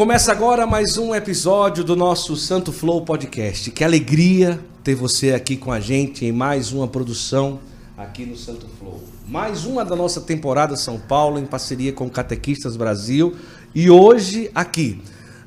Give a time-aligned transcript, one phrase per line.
[0.00, 3.70] Começa agora mais um episódio do nosso Santo Flow Podcast.
[3.70, 7.60] Que alegria ter você aqui com a gente em mais uma produção
[7.98, 9.04] aqui no Santo Flow.
[9.28, 13.36] Mais uma da nossa temporada São Paulo em parceria com Catequistas Brasil
[13.74, 15.02] e hoje aqui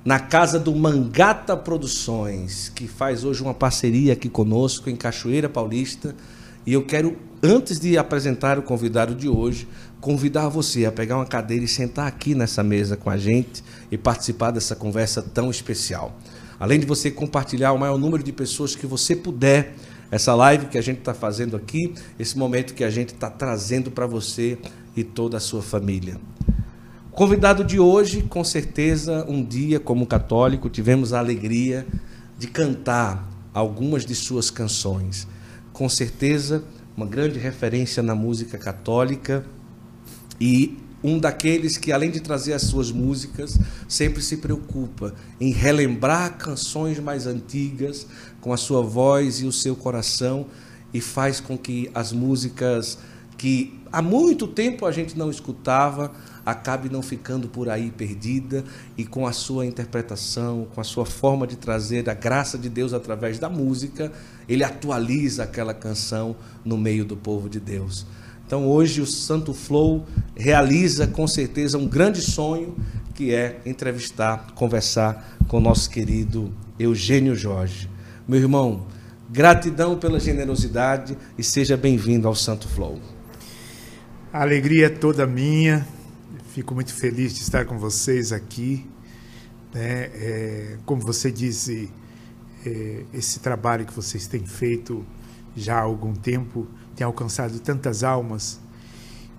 [0.05, 6.15] na casa do Mangata Produções, que faz hoje uma parceria aqui conosco em Cachoeira Paulista.
[6.63, 9.67] E eu quero, antes de apresentar o convidado de hoje,
[9.99, 13.61] convidar você a pegar uma cadeira e sentar aqui nessa mesa com a gente
[13.91, 16.17] e participar dessa conversa tão especial.
[16.57, 19.75] Além de você compartilhar o maior número de pessoas que você puder,
[20.09, 23.91] essa live que a gente está fazendo aqui, esse momento que a gente está trazendo
[23.91, 24.57] para você
[24.95, 26.15] e toda a sua família.
[27.11, 31.85] Convidado de hoje, com certeza, um dia, como católico, tivemos a alegria
[32.39, 35.27] de cantar algumas de suas canções.
[35.73, 36.63] Com certeza,
[36.95, 39.45] uma grande referência na música católica
[40.39, 46.37] e um daqueles que, além de trazer as suas músicas, sempre se preocupa em relembrar
[46.37, 48.07] canções mais antigas
[48.39, 50.45] com a sua voz e o seu coração
[50.93, 52.97] e faz com que as músicas
[53.37, 56.13] que há muito tempo a gente não escutava
[56.45, 58.63] acabe não ficando por aí perdida
[58.97, 62.93] e com a sua interpretação, com a sua forma de trazer a graça de Deus
[62.93, 64.11] através da música,
[64.47, 68.05] ele atualiza aquela canção no meio do povo de Deus.
[68.45, 72.75] Então hoje o Santo Flow realiza com certeza um grande sonho
[73.13, 77.89] que é entrevistar, conversar com o nosso querido Eugênio Jorge.
[78.27, 78.87] Meu irmão,
[79.29, 82.99] gratidão pela generosidade e seja bem-vindo ao Santo Flow.
[84.31, 85.87] A alegria é toda minha.
[86.53, 88.85] Fico muito feliz de estar com vocês aqui.
[89.73, 90.03] Né?
[90.13, 91.91] É, como você disse,
[92.63, 95.03] é, esse trabalho que vocês têm feito
[95.55, 98.59] já há algum tempo tem alcançado tantas almas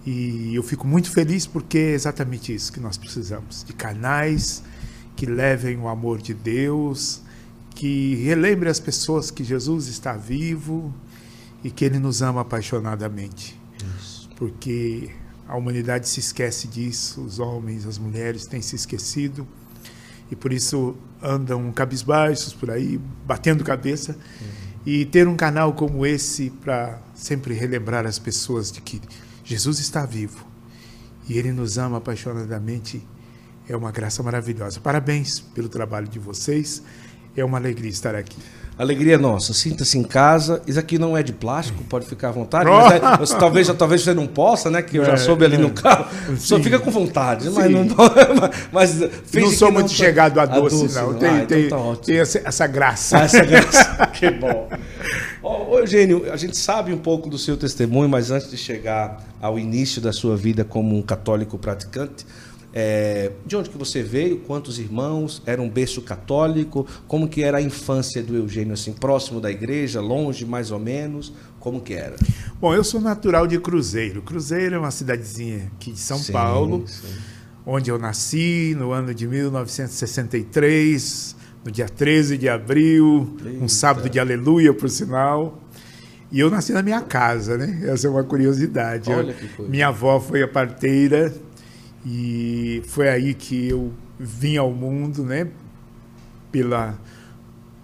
[0.04, 4.64] e eu fico muito feliz porque é exatamente isso que nós precisamos de canais
[5.14, 7.22] que levem o amor de Deus,
[7.76, 10.92] que relembre as pessoas que Jesus está vivo
[11.62, 13.56] e que Ele nos ama apaixonadamente.
[14.00, 14.28] Isso.
[14.34, 15.10] Porque
[15.46, 19.46] a humanidade se esquece disso, os homens, as mulheres têm se esquecido
[20.30, 24.12] e por isso andam cabisbaixos por aí, batendo cabeça.
[24.12, 29.00] Uhum e ter um canal como esse para sempre relembrar as pessoas de que
[29.42, 30.46] Jesus está vivo
[31.28, 33.02] e Ele nos ama apaixonadamente
[33.66, 34.78] é uma graça maravilhosa.
[34.78, 36.82] Parabéns pelo trabalho de vocês.
[37.34, 38.36] É uma alegria estar aqui.
[38.76, 40.60] Alegria nossa, sinta-se em casa.
[40.66, 42.64] Isso aqui não é de plástico, pode ficar à vontade.
[42.68, 44.82] Mas é, você, talvez, talvez você não possa, né?
[44.82, 46.06] Que eu já é, soube ali é, no carro.
[46.38, 47.86] Só fica com vontade, mas não.
[48.72, 49.00] Mas
[49.32, 51.12] não sou muito não, chegado a doce, a doce não.
[51.12, 51.18] não.
[51.18, 53.18] Tem, ah, então tem, tá tem essa, essa, graça.
[53.18, 54.06] Essa graça.
[54.12, 54.68] que bom.
[55.40, 59.56] Ô, Eugênio, a gente sabe um pouco do seu testemunho, mas antes de chegar ao
[59.56, 62.26] início da sua vida como um católico praticante,
[62.76, 64.38] é, de onde que você veio?
[64.38, 65.40] Quantos irmãos?
[65.46, 66.84] Era um berço católico?
[67.06, 71.32] Como que era a infância do Eugênio, assim, próximo da igreja, longe, mais ou menos?
[71.60, 72.16] Como que era?
[72.60, 74.22] Bom, eu sou natural de Cruzeiro.
[74.22, 77.06] Cruzeiro é uma cidadezinha aqui de São sim, Paulo, sim.
[77.64, 83.64] onde eu nasci no ano de 1963, no dia 13 de abril, Eita.
[83.64, 85.60] um sábado de aleluia, por sinal.
[86.32, 87.82] E eu nasci na minha casa, né?
[87.84, 89.12] Essa é uma curiosidade.
[89.12, 89.70] Olha que coisa.
[89.70, 91.32] Minha avó foi a parteira
[92.04, 95.48] e foi aí que eu vim ao mundo, né?
[96.52, 96.98] Pela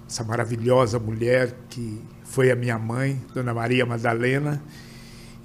[0.07, 4.63] essa maravilhosa mulher que foi a minha mãe, Dona Maria Madalena.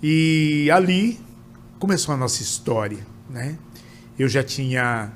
[0.01, 1.19] E ali
[1.79, 3.57] começou a nossa história, né?
[4.17, 5.11] Eu já tinha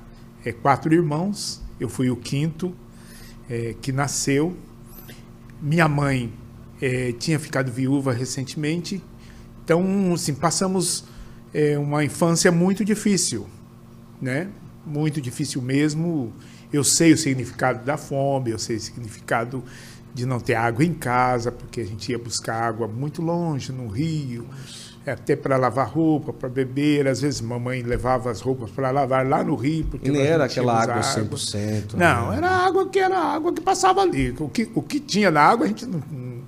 [0.45, 2.75] é, quatro irmãos, eu fui o quinto
[3.49, 4.55] é, que nasceu.
[5.61, 6.33] Minha mãe
[6.81, 9.03] é, tinha ficado viúva recentemente,
[9.69, 11.05] então, assim, passamos
[11.53, 13.47] é uma infância muito difícil,
[14.21, 14.49] né?
[14.85, 16.33] Muito difícil mesmo.
[16.71, 19.63] Eu sei o significado da fome, eu sei o significado
[20.13, 23.87] de não ter água em casa, porque a gente ia buscar água muito longe, no
[23.87, 24.45] rio,
[25.05, 27.07] até para lavar roupa, para beber.
[27.07, 29.85] Às vezes mamãe levava as roupas para lavar lá no rio.
[29.85, 31.93] Porque e nem era aquela água 100%.
[31.93, 32.37] Não, né?
[32.37, 34.35] era água que era água que passava ali.
[34.39, 36.01] O que, o que tinha na água a gente não,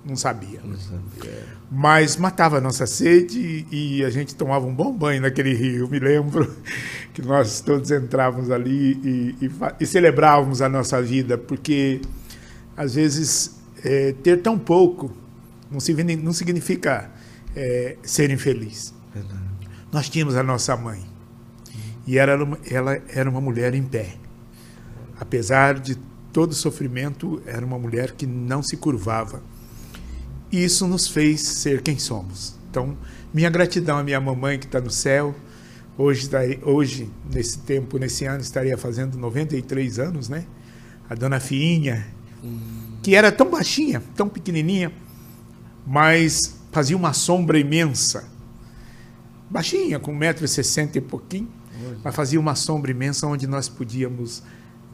[0.03, 0.59] não sabia.
[0.63, 1.45] Não sabia.
[1.69, 5.87] Mas matava a nossa sede e a gente tomava um bom banho naquele rio.
[5.87, 6.53] Me lembro
[7.13, 12.01] que nós todos entrávamos ali e, e, e celebrávamos a nossa vida, porque
[12.75, 15.11] às vezes é, ter tão pouco
[15.69, 15.79] não,
[16.23, 17.09] não significa
[17.55, 18.93] é, ser infeliz.
[19.13, 19.41] Verdade.
[19.91, 21.01] Nós tínhamos a nossa mãe
[22.07, 24.15] e ela, ela era uma mulher em pé.
[25.19, 25.95] Apesar de
[26.33, 29.43] todo sofrimento, era uma mulher que não se curvava
[30.51, 32.55] e isso nos fez ser quem somos.
[32.69, 32.97] Então,
[33.33, 35.35] minha gratidão à minha mamãe que está no céu,
[35.97, 36.29] Hoje,
[36.63, 40.45] hoje, nesse tempo, nesse ano, estaria fazendo 93 anos, né?
[41.09, 42.07] A dona Fiinha,
[42.43, 42.97] hum.
[43.03, 44.91] que era tão baixinha, tão pequenininha,
[45.85, 48.27] mas fazia uma sombra imensa.
[49.49, 51.49] Baixinha, com 1,60m e pouquinho,
[52.03, 54.41] mas fazia uma sombra imensa onde nós podíamos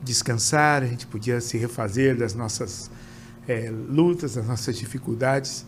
[0.03, 2.89] descansar, a gente podia se refazer das nossas
[3.47, 5.65] é, lutas, das nossas dificuldades.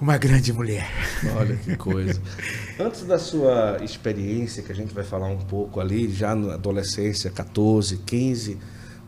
[0.00, 0.90] Uma grande mulher.
[1.36, 2.20] Olha que coisa.
[2.78, 7.30] Antes da sua experiência, que a gente vai falar um pouco ali, já na adolescência,
[7.30, 8.58] 14, 15,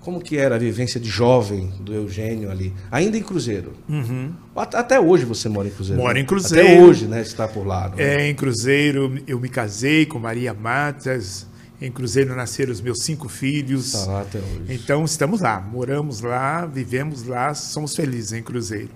[0.05, 2.73] como que era a vivência de jovem do Eugênio ali?
[2.93, 3.73] Ainda em Cruzeiro?
[3.89, 4.35] Uhum.
[4.55, 6.01] Até hoje você mora em Cruzeiro?
[6.01, 6.21] Moro né?
[6.21, 6.69] em Cruzeiro.
[6.69, 7.23] Até hoje, né?
[7.23, 7.91] Está por lá.
[7.97, 8.27] É?
[8.27, 11.47] é, em Cruzeiro eu me casei com Maria Matas.
[11.85, 13.93] Em Cruzeiro nasceram os meus cinco filhos.
[13.93, 14.65] Está lá até hoje.
[14.71, 18.89] Então estamos lá, moramos lá, vivemos lá, somos felizes em Cruzeiro.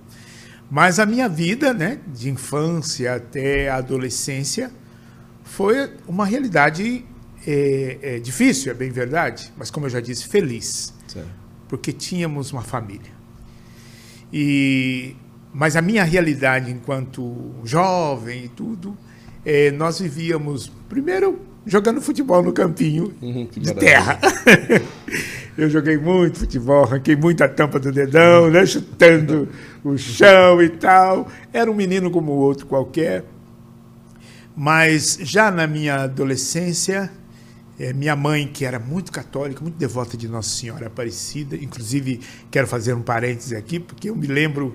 [0.70, 4.70] Mas a minha vida, né, de infância até a adolescência,
[5.44, 7.04] foi uma realidade
[7.46, 11.28] é, é, difícil, é bem verdade, mas como eu já disse, feliz, certo.
[11.68, 13.12] porque tínhamos uma família.
[14.32, 15.14] E
[15.52, 18.96] mas a minha realidade enquanto jovem e tudo,
[19.44, 24.18] é, nós vivíamos primeiro jogando futebol no campinho uhum, de terra.
[25.56, 29.48] Eu joguei muito futebol, arranquei muita tampa do dedão, né, chutando
[29.84, 31.28] o chão e tal.
[31.52, 33.24] Era um menino como o outro qualquer.
[34.56, 37.10] Mas já na minha adolescência,
[37.78, 42.20] é, minha mãe, que era muito católica, muito devota de Nossa Senhora Aparecida, inclusive
[42.50, 44.74] quero fazer um parêntese aqui, porque eu me lembro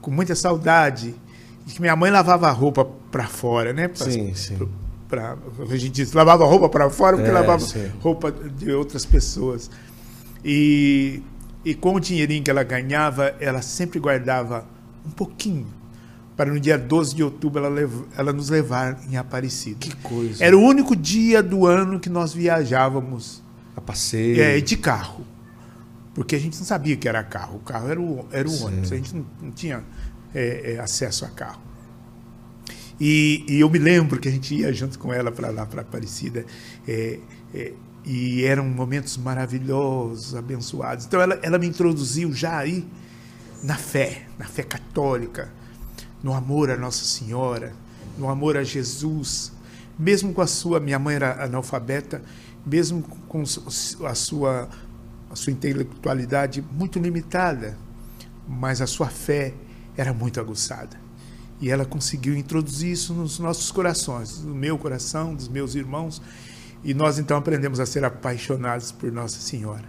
[0.00, 1.14] com muita saudade
[1.66, 3.88] de que minha mãe lavava a roupa para fora, né?
[3.88, 4.56] Pra, sim, sim.
[5.08, 7.90] Pra, a gente diz, lavava roupa para fora porque é, lavava sim.
[8.00, 9.70] roupa de outras pessoas.
[10.44, 11.22] E,
[11.64, 14.66] e com o dinheirinho que ela ganhava, ela sempre guardava
[15.06, 15.66] um pouquinho
[16.38, 19.78] para no dia 12 de outubro ela, lev ela nos levar em Aparecida.
[19.80, 20.44] Que coisa.
[20.44, 23.42] Era o único dia do ano que nós viajávamos.
[23.74, 24.40] A passeio.
[24.40, 25.24] É, de carro.
[26.14, 27.56] Porque a gente não sabia que era carro.
[27.56, 28.92] O carro era o, era o ônibus.
[28.92, 29.82] A gente não, não tinha
[30.32, 31.60] é, é, acesso a carro.
[33.00, 35.82] E, e, eu me lembro que a gente ia junto com ela para lá, para
[35.82, 36.44] Aparecida.
[36.86, 37.18] É,
[37.54, 37.72] é
[38.04, 41.04] e eram momentos maravilhosos, abençoados.
[41.04, 42.88] Então ela, ela me introduziu já aí
[43.62, 45.52] na fé, na fé católica,
[46.22, 47.74] no amor a Nossa Senhora,
[48.16, 49.52] no amor a Jesus.
[49.98, 52.22] Mesmo com a sua, minha mãe era analfabeta,
[52.64, 54.68] mesmo com a sua,
[55.30, 57.76] a sua intelectualidade muito limitada,
[58.48, 59.52] mas a sua fé
[59.96, 61.07] era muito aguçada.
[61.60, 66.22] E ela conseguiu introduzir isso nos nossos corações, no meu coração, dos meus irmãos.
[66.84, 69.84] E nós então aprendemos a ser apaixonados por Nossa Senhora.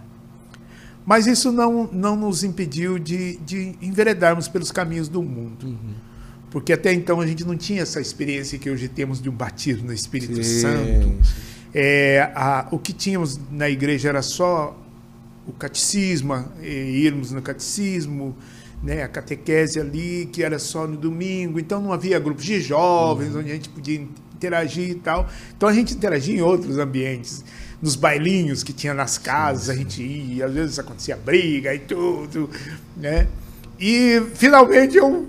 [1.06, 5.66] Mas isso não, não nos impediu de, de enveredarmos pelos caminhos do mundo.
[5.66, 5.94] Uhum.
[6.50, 9.86] Porque até então a gente não tinha essa experiência que hoje temos de um batismo
[9.86, 11.06] no Espírito sim, Santo.
[11.06, 11.20] Sim.
[11.72, 14.76] É, a, o que tínhamos na igreja era só
[15.46, 18.36] o catecismo, irmos no catecismo,
[18.82, 21.58] né, a catequese ali, que era só no domingo.
[21.58, 23.40] Então não havia grupos de jovens uhum.
[23.40, 25.28] onde a gente podia interagir e tal.
[25.56, 27.44] Então a gente interagia em outros ambientes,
[27.80, 32.48] nos bailinhos que tinha nas casas, a gente ia, às vezes acontecia briga e tudo,
[32.96, 33.26] né?
[33.78, 35.28] E finalmente eu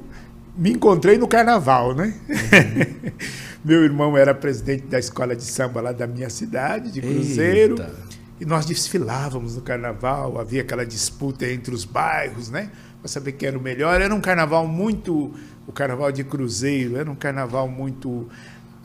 [0.57, 2.13] me encontrei no carnaval, né?
[2.29, 3.11] Uhum.
[3.63, 7.75] Meu irmão era presidente da escola de samba lá da minha cidade, de Cruzeiro.
[7.79, 8.11] Eita.
[8.39, 12.71] E nós desfilávamos no carnaval, havia aquela disputa entre os bairros, né?
[13.01, 13.99] Para saber quem era o melhor.
[13.99, 15.33] Era um carnaval muito.
[15.67, 18.27] O carnaval de Cruzeiro era um carnaval muito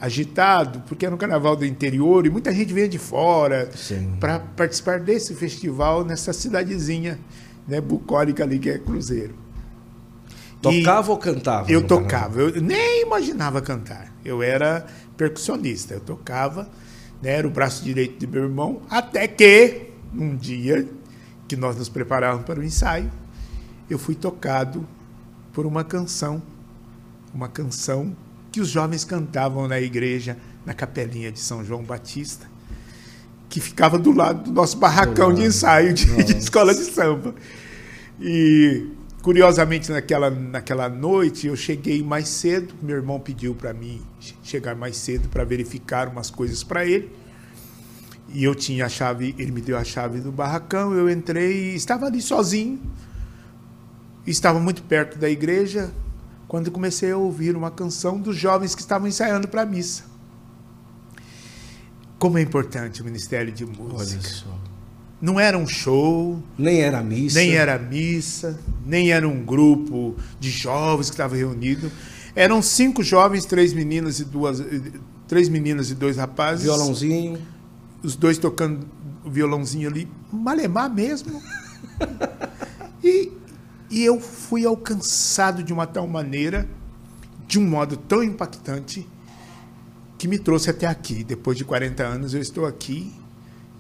[0.00, 3.70] agitado, porque era um carnaval do interior e muita gente veio de fora
[4.20, 7.18] para participar desse festival nessa cidadezinha
[7.66, 9.34] né, bucólica ali que é Cruzeiro.
[10.60, 11.70] Tocava e ou cantava?
[11.70, 14.12] Eu tocava, eu nem imaginava cantar.
[14.24, 16.68] Eu era percussionista, eu tocava,
[17.22, 20.86] né, era o braço direito de meu irmão, até que um dia
[21.48, 23.10] que nós nos preparávamos para o ensaio,
[23.88, 24.86] eu fui tocado
[25.52, 26.42] por uma canção,
[27.32, 28.14] uma canção
[28.50, 32.46] que os jovens cantavam na igreja, na capelinha de São João Batista,
[33.48, 37.34] que ficava do lado do nosso barracão de ensaio de, de escola de samba.
[38.20, 38.88] E
[39.22, 44.00] curiosamente naquela, naquela noite eu cheguei mais cedo, meu irmão pediu para mim
[44.42, 47.10] chegar mais cedo para verificar umas coisas para ele.
[48.28, 51.74] E eu tinha a chave, ele me deu a chave do barracão, eu entrei e
[51.76, 52.80] estava ali sozinho.
[54.26, 55.92] Estava muito perto da igreja,
[56.48, 60.04] quando comecei a ouvir uma canção dos jovens que estavam ensaiando para a missa.
[62.18, 63.94] Como é importante o Ministério de Música.
[63.94, 64.58] Olha só.
[65.20, 66.42] Não era um show.
[66.58, 67.38] Nem era missa.
[67.38, 68.58] Nem era missa.
[68.84, 71.90] Nem era um grupo de jovens que estava reunido.
[72.34, 74.62] Eram cinco jovens, três meninas e duas,
[75.26, 76.64] três meninas e dois rapazes.
[76.64, 77.38] Violãozinho.
[78.02, 78.86] Os dois tocando
[79.24, 81.42] o violãozinho ali, malemar mesmo.
[83.02, 83.32] e,
[83.90, 86.68] e eu fui alcançado de uma tal maneira,
[87.46, 89.06] de um modo tão impactante,
[90.18, 91.22] que me trouxe até aqui.
[91.22, 93.12] Depois de 40 anos, eu estou aqui,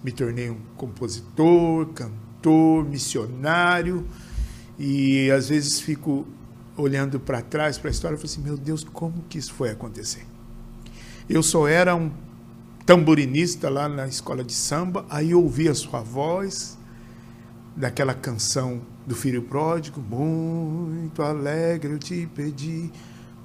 [0.04, 4.06] me tornei um compositor, cantor, missionário,
[4.78, 6.26] e às vezes fico
[6.76, 9.70] olhando para trás, para a história, e falo assim: meu Deus, como que isso foi
[9.70, 10.26] acontecer?
[11.28, 12.12] Eu só era um
[12.84, 16.78] tamborinista lá na escola de samba, aí ouvi a sua voz,
[17.74, 22.90] daquela canção do Filho Pródigo, muito alegre eu te pedi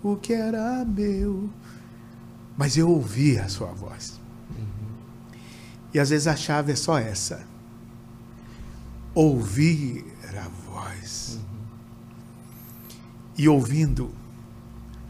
[0.03, 1.50] o que era meu,
[2.58, 4.20] mas eu ouvi a sua voz.
[4.50, 5.36] Uhum.
[5.94, 7.46] E às vezes a chave é só essa.
[9.13, 11.39] Ouvir a voz.
[11.39, 11.60] Uhum.
[13.38, 14.12] E ouvindo,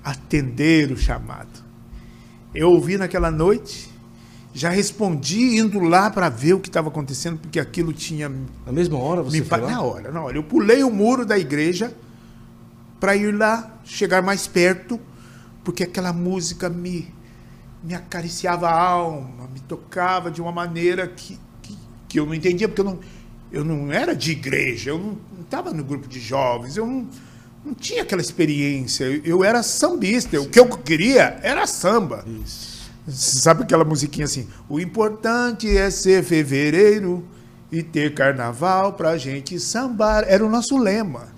[0.03, 1.63] atender o chamado.
[2.53, 3.90] Eu ouvi naquela noite,
[4.53, 8.29] já respondi indo lá para ver o que estava acontecendo, porque aquilo tinha.
[8.65, 9.71] Na mesma hora você me foi lá?
[9.71, 10.37] Na hora, na hora.
[10.37, 11.95] Eu pulei o muro da igreja
[12.99, 14.99] para ir lá, chegar mais perto,
[15.63, 17.07] porque aquela música me,
[17.83, 21.77] me acariciava a alma, me tocava de uma maneira que, que,
[22.07, 22.99] que eu não entendia, porque eu não,
[23.51, 27.07] eu não era de igreja, eu não estava no grupo de jovens, eu não,
[27.65, 29.05] não tinha aquela experiência.
[29.05, 30.45] Eu, eu era sambista, Sim.
[30.45, 32.23] o que eu queria era samba.
[32.43, 32.80] Isso.
[33.07, 34.47] Sabe aquela musiquinha assim?
[34.69, 37.25] O importante é ser fevereiro
[37.71, 40.23] e ter carnaval pra gente sambar.
[40.27, 41.29] Era o nosso lema.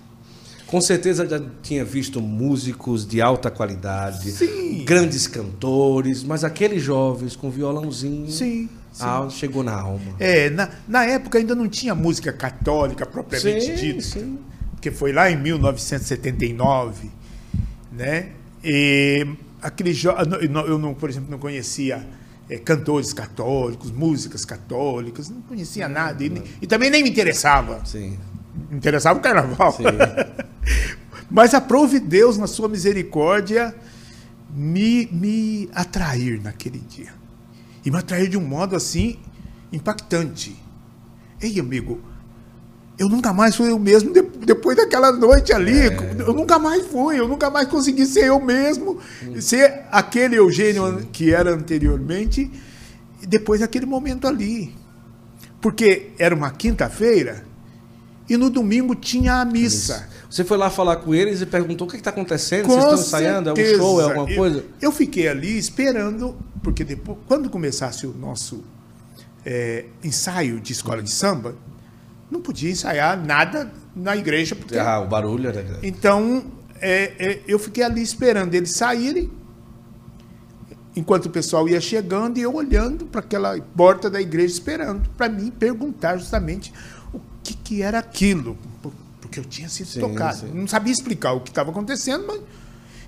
[0.66, 4.84] Com certeza já tinha visto músicos de alta qualidade, sim.
[4.84, 8.30] grandes cantores, mas aqueles jovens com violãozinho.
[8.30, 8.68] Sim.
[8.98, 10.14] Ah, chegou na alma.
[10.18, 14.00] É, na, na época ainda não tinha música católica propriamente sim, dita.
[14.02, 14.38] Sim.
[14.72, 17.10] Porque foi lá em 1979,
[17.92, 18.30] né?
[18.62, 19.26] E
[19.64, 20.10] aquele jo...
[20.10, 22.06] eu não, por exemplo, não conhecia
[22.48, 27.84] é, cantores católicos, músicas católicas, não conhecia nada e, e, também nem me interessava.
[27.86, 28.18] Sim.
[28.70, 29.74] Me interessava o carnaval.
[31.30, 33.74] Mas aprove Deus na sua misericórdia
[34.50, 37.12] me, me atrair naquele dia.
[37.84, 39.18] E me atrair de um modo assim
[39.72, 40.54] impactante.
[41.40, 42.00] Ei, amigo,
[42.96, 45.88] eu nunca mais fui eu mesmo depois daquela noite ali.
[45.88, 46.16] É.
[46.18, 49.40] Eu nunca mais fui, eu nunca mais consegui ser eu mesmo, hum.
[49.40, 51.08] ser aquele Eugênio Sim.
[51.12, 52.50] que era anteriormente,
[53.26, 54.72] depois daquele momento ali.
[55.60, 57.44] Porque era uma quinta-feira
[58.28, 60.08] e no domingo tinha a missa.
[60.30, 62.66] Você foi lá falar com eles e perguntou o que está acontecendo?
[62.66, 63.50] Com Vocês estão ensaiando?
[63.50, 64.00] É um show?
[64.00, 64.58] É alguma coisa?
[64.58, 68.64] Eu, eu fiquei ali esperando, porque depois, quando começasse o nosso
[69.44, 71.54] é, ensaio de escola de samba,
[72.34, 74.54] não podia ensaiar nada na igreja.
[74.54, 74.76] Porque...
[74.76, 75.86] Ah, o barulho era grande.
[75.86, 76.44] Então,
[76.80, 79.30] é, é, eu fiquei ali esperando eles saírem,
[80.96, 85.28] enquanto o pessoal ia chegando, e eu olhando para aquela porta da igreja, esperando, para
[85.28, 86.72] mim perguntar justamente
[87.12, 88.58] o que, que era aquilo.
[89.20, 90.38] Porque eu tinha sido sim, tocado.
[90.38, 90.50] Sim.
[90.52, 92.40] Não sabia explicar o que estava acontecendo, mas.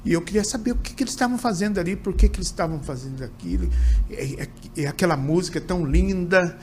[0.04, 2.47] E eu queria saber o que, que eles estavam fazendo ali, por que, que eles
[2.47, 3.68] estavam fazendo aquilo.
[4.09, 4.49] É, é,
[4.83, 6.56] é aquela música tão linda,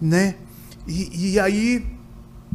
[0.00, 0.34] né?
[0.86, 1.84] E, e aí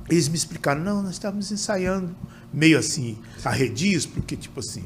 [0.10, 2.16] eles me explicaram, não, nós estávamos ensaiando
[2.54, 4.84] meio assim, arredios, porque tipo assim.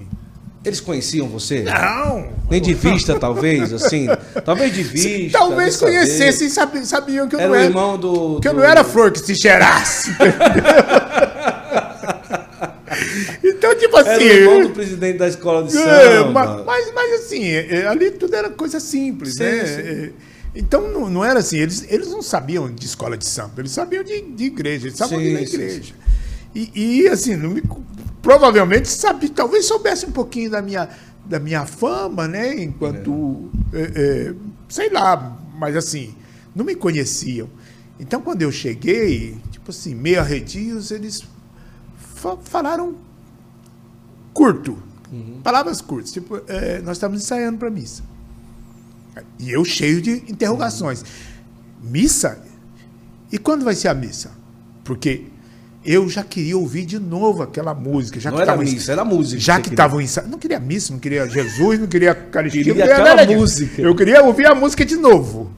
[0.64, 1.64] Eles conheciam você?
[1.64, 2.30] Não!
[2.50, 4.06] Nem de vista, talvez, assim.
[4.46, 5.40] Talvez de vista.
[5.40, 7.66] Talvez conhecessem, sabiam, sabiam que eu era não era.
[7.66, 8.40] irmão do.
[8.40, 8.50] Que do...
[8.50, 10.12] eu não era flor que se cheirasse.
[13.44, 14.12] então, tipo assim.
[14.12, 16.64] Era irmão do presidente da escola de é, samba.
[16.64, 19.66] Mas, mas, assim, é, ali tudo era coisa simples, sim, né?
[19.66, 19.82] Sim.
[19.82, 20.12] É,
[20.54, 24.04] então não, não, era assim, eles, eles não sabiam de escola de samba, eles sabiam
[24.04, 25.94] de, de igreja, eles sabiam de igreja.
[26.54, 27.64] E, e, assim, não me,
[28.22, 30.90] provavelmente sabia, talvez soubesse um pouquinho da minha,
[31.26, 32.62] da minha fama, né?
[32.62, 33.80] Enquanto, é.
[33.80, 34.36] É, é,
[34.68, 36.14] sei lá, mas assim,
[36.54, 37.50] não me conheciam.
[38.00, 41.24] Então quando eu cheguei, tipo assim, meio arredios, eles
[42.16, 42.96] fa falaram
[44.34, 44.78] curto,
[45.12, 45.40] uhum.
[45.44, 48.04] palavras curtas, tipo, é, nós estamos ensaiando para missa.
[49.40, 51.04] E eu cheio de interrogações.
[51.82, 52.42] Missa?
[53.32, 54.32] E quando vai ser a missa?
[54.84, 55.26] Porque
[55.84, 58.20] eu já queria ouvir de novo aquela música.
[58.20, 59.42] Já não que era missa, era música.
[59.42, 60.32] Já que estavam ensaiando.
[60.32, 62.64] Não queria missa, não queria Jesus, não queria Eucaristia.
[62.64, 63.82] Queria não queria aquela música.
[63.82, 65.52] Eu queria ouvir a música de novo.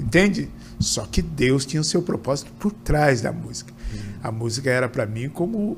[0.00, 0.48] Entende?
[0.80, 3.72] Só que Deus tinha o seu propósito por trás da música.
[3.92, 4.00] Uhum.
[4.22, 5.76] A música era para mim como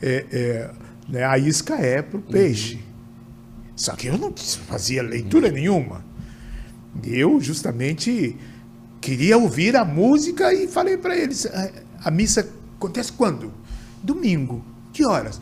[0.00, 0.70] é, é,
[1.08, 2.76] né, a isca é para o peixe.
[2.76, 2.80] Uhum.
[3.74, 4.32] Só que eu não
[4.68, 5.52] fazia leitura uhum.
[5.52, 6.05] nenhuma.
[7.04, 8.36] Eu justamente
[9.00, 11.46] queria ouvir a música e falei para eles:
[12.02, 13.52] a, missa acontece quando?
[14.02, 14.64] Domingo.
[14.92, 15.40] Que horas?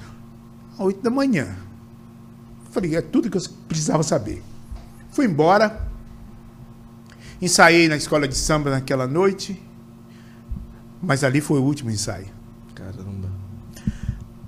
[0.75, 1.57] Às oito da manhã.
[2.71, 4.43] Falei, é tudo que eu precisava saber.
[5.13, 5.89] Fui embora.
[7.41, 9.61] Ensaiei na escola de samba naquela noite.
[11.01, 12.29] Mas ali foi o último ensaio.
[12.75, 13.31] Caramba.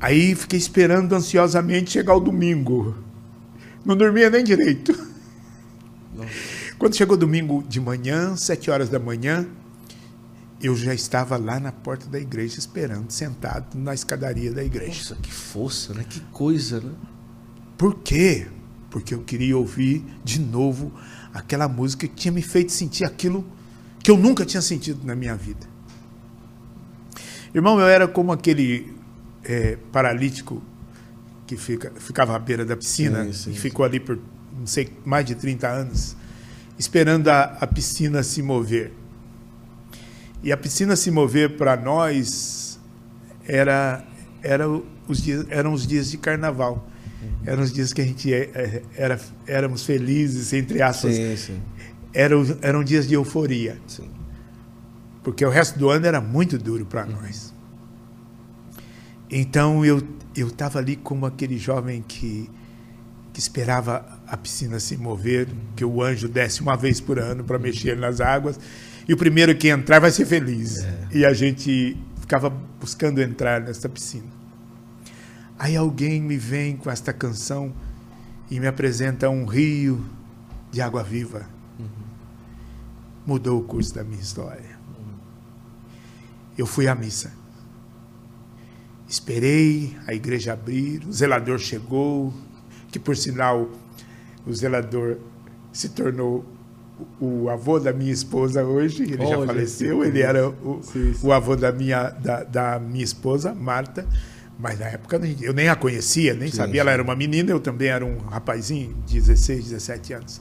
[0.01, 2.97] Aí fiquei esperando ansiosamente chegar o domingo.
[3.85, 4.93] Não dormia nem direito.
[6.15, 6.56] Nossa.
[6.79, 9.47] Quando chegou domingo de manhã, sete horas da manhã,
[10.61, 14.99] eu já estava lá na porta da igreja esperando, sentado na escadaria da igreja.
[14.99, 16.05] Nossa, que força, né?
[16.09, 16.93] Que coisa, né?
[17.79, 18.47] Por quê?
[18.91, 20.93] Porque eu queria ouvir de novo
[21.33, 23.45] aquela música que tinha me feito sentir aquilo
[24.03, 25.67] que eu nunca tinha sentido na minha vida.
[27.55, 28.95] Irmão, eu era como aquele
[29.45, 30.63] é, paralítico
[31.47, 34.19] que fica, ficava à beira da piscina sim, sim, e ficou ali por,
[34.59, 36.16] não sei, mais de 30 anos,
[36.79, 38.93] esperando a, a piscina se mover.
[40.43, 42.79] E a piscina se mover para nós
[43.47, 44.05] era,
[44.43, 44.69] era
[45.09, 46.87] os dias, eram os dias de carnaval.
[47.45, 51.15] Eram os dias que a gente é, é, era, éramos felizes, entre aspas.
[51.15, 51.63] Sim, sim.
[52.13, 53.79] Eram, eram dias de euforia.
[53.87, 54.11] Sim.
[55.23, 57.13] Porque o resto do ano era muito duro para uhum.
[57.13, 57.53] nós.
[59.31, 60.03] Então eu
[60.37, 62.51] eu estava ali como aquele jovem que
[63.33, 67.59] que esperava a piscina se mover, que o anjo desce uma vez por ano para
[67.59, 68.59] mexer nas águas,
[69.09, 70.79] e o primeiro que entrar vai ser feliz.
[70.79, 71.09] É.
[71.13, 74.27] E a gente ficava buscando entrar nessa piscina.
[75.59, 77.73] Aí alguém me vem com esta canção
[78.51, 80.05] e me apresenta um rio
[80.71, 81.49] de água viva.
[81.79, 81.87] Uhum.
[83.25, 84.77] Mudou o curso da minha história.
[84.99, 85.15] Uhum.
[86.59, 87.33] Eu fui à missa.
[89.09, 92.35] Esperei a igreja abrir, o zelador chegou,
[92.91, 93.71] que por sinal
[94.47, 95.17] o zelador
[95.73, 96.45] se tornou
[97.21, 101.27] o avô da minha esposa hoje, ele oh, já faleceu, ele era o, sim, sim.
[101.27, 104.07] o avô da minha, da, da, minha esposa, Marta,
[104.59, 107.61] mas na época eu nem a conhecia, nem sim, sabia, ela era uma menina, eu
[107.61, 110.41] também era um rapazinho de 16, 17 anos.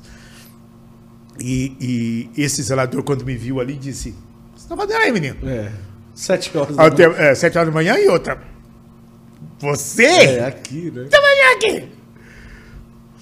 [1.37, 4.15] E, e esse zelador, quando me viu ali, disse:
[4.55, 5.37] Você está fazendo aí, menino?
[5.43, 5.69] É,
[6.13, 7.13] sete horas da manhã.
[7.17, 8.41] É, sete horas da manhã e outra.
[9.59, 10.05] Você?
[10.05, 11.07] É, aqui, né?
[11.09, 11.89] Você vai aqui?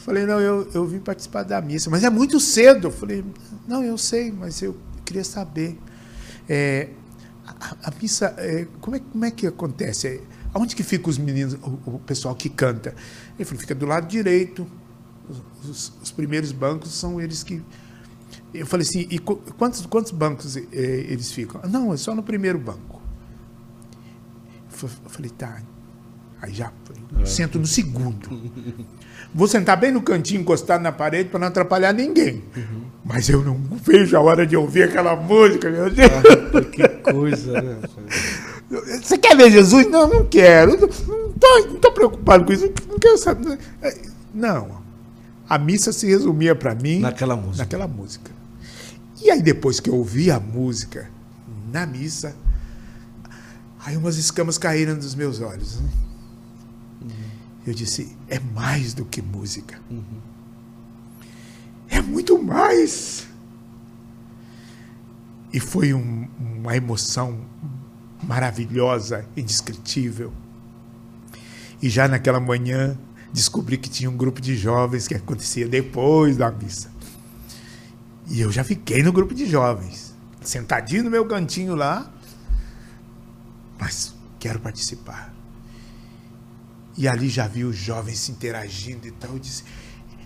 [0.04, 2.92] Falei, não, eu, eu vim participar da missa, mas é muito cedo.
[2.92, 3.24] Falei,
[3.66, 5.80] não, eu sei, mas eu queria saber.
[6.48, 6.90] É,
[7.48, 10.08] a, a, missa, é, como, é, como é que acontece?
[10.08, 10.22] É,
[10.54, 12.94] aonde que ficam os meninos, o, o, pessoal que canta?
[13.40, 14.68] Ele falou, fica do lado direito.
[15.30, 17.64] Os, os, os, primeiros bancos são eles que.
[18.54, 21.62] Eu falei assim, e quantos, quantos bancos é, eles ficam?
[21.70, 23.02] Não, é só no primeiro banco.
[24.70, 25.62] Eu falei, tá,
[26.44, 26.74] Aí já
[27.22, 27.26] é.
[27.26, 28.30] sento no segundo.
[29.34, 32.44] Vou sentar bem no cantinho, encostado na parede, para não atrapalhar ninguém.
[32.56, 32.84] Uhum.
[33.04, 36.12] Mas eu não vejo a hora de ouvir aquela música, meu Deus.
[36.12, 37.78] Ah, que coisa, né?
[38.70, 39.90] Você quer ver Jesus?
[39.90, 40.78] Não, não quero.
[40.80, 42.72] Não estou preocupado com isso.
[42.88, 43.58] Não quero saber.
[44.34, 44.82] Não.
[45.50, 47.64] A missa se resumia para mim naquela música.
[47.64, 48.32] naquela música.
[49.22, 51.08] E aí, depois que eu ouvi a música
[51.72, 52.36] na missa,
[53.86, 55.80] aí umas escamas caíram dos meus olhos.
[55.80, 55.90] Né?
[57.66, 59.80] Eu disse: é mais do que música.
[59.90, 60.22] Uhum.
[61.90, 63.28] É muito mais.
[65.54, 67.46] E foi um, uma emoção
[68.24, 70.34] maravilhosa, indescritível.
[71.82, 72.98] E já naquela manhã
[73.32, 76.92] descobri que tinha um grupo de jovens que acontecia depois da missa.
[78.30, 82.12] E eu já fiquei no grupo de jovens, sentadinho no meu cantinho lá,
[83.80, 85.34] mas quero participar.
[86.98, 89.32] E ali já vi os jovens se interagindo e tal.
[89.34, 89.64] Eu disse: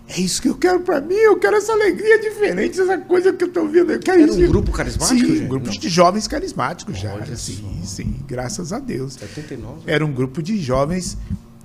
[0.10, 3.44] é isso que eu quero para mim, eu quero essa alegria diferente, essa coisa que
[3.44, 3.92] eu estou vendo.
[3.92, 5.20] Eu quero Era um grupo carismático?
[5.20, 7.36] Sim, um grupo de jovens carismáticos já.
[7.36, 9.16] Sim, sim, graças a Deus.
[9.16, 9.82] 79?
[9.86, 11.18] Era um grupo de jovens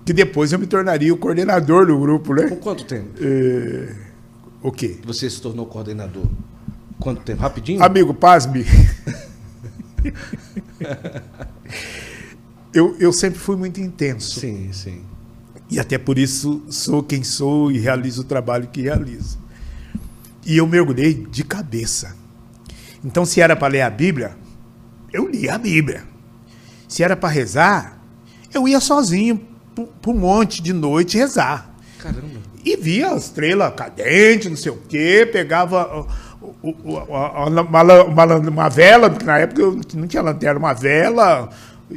[0.04, 2.48] que depois eu me tornaria o coordenador do grupo, né?
[2.48, 3.10] Com quanto tempo?
[3.20, 3.94] É...
[4.60, 4.98] O quê?
[5.04, 6.26] Você se tornou coordenador?
[6.98, 7.40] Quanto tempo?
[7.40, 7.80] Rapidinho?
[7.82, 8.64] Amigo, pasme.
[12.74, 14.40] eu, eu sempre fui muito intenso.
[14.40, 15.02] Sim, sim.
[15.70, 19.38] E até por isso sou quem sou e realizo o trabalho que realizo.
[20.44, 22.14] E eu mergulhei de cabeça.
[23.04, 24.36] Então, se era para ler a Bíblia,
[25.12, 26.04] eu lia a Bíblia.
[26.88, 27.98] Se era para rezar,
[28.52, 29.40] eu ia sozinho
[29.74, 31.74] para um monte de noite rezar.
[31.98, 32.40] Caramba.
[32.64, 36.06] E via a estrela cadente, não sei o quê, pegava
[36.62, 41.48] uma, uma, uma, vela, porque na época eu não tinha lanterna, uma vela,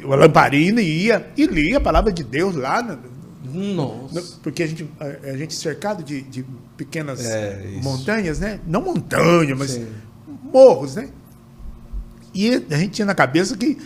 [0.03, 2.99] uma lamparina e ia e lia a palavra de Deus lá.
[3.43, 4.39] Nossa.
[4.41, 8.59] Porque a gente, a, a gente cercado de, de pequenas é, montanhas, né?
[8.67, 9.87] Não montanha, mas Sim.
[10.51, 11.09] morros, né?
[12.33, 13.77] E a gente tinha na cabeça que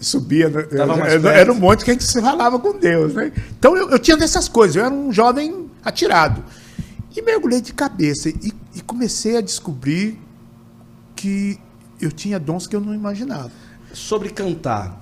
[0.00, 0.66] subia, né?
[0.72, 3.32] era, era um monte que a gente se falava com Deus, né?
[3.58, 6.42] Então eu, eu tinha dessas coisas, eu era um jovem atirado.
[7.14, 10.18] E mergulhei de cabeça e, e comecei a descobrir
[11.14, 11.58] que
[12.00, 13.52] eu tinha dons que eu não imaginava.
[13.92, 15.00] Sobre cantar,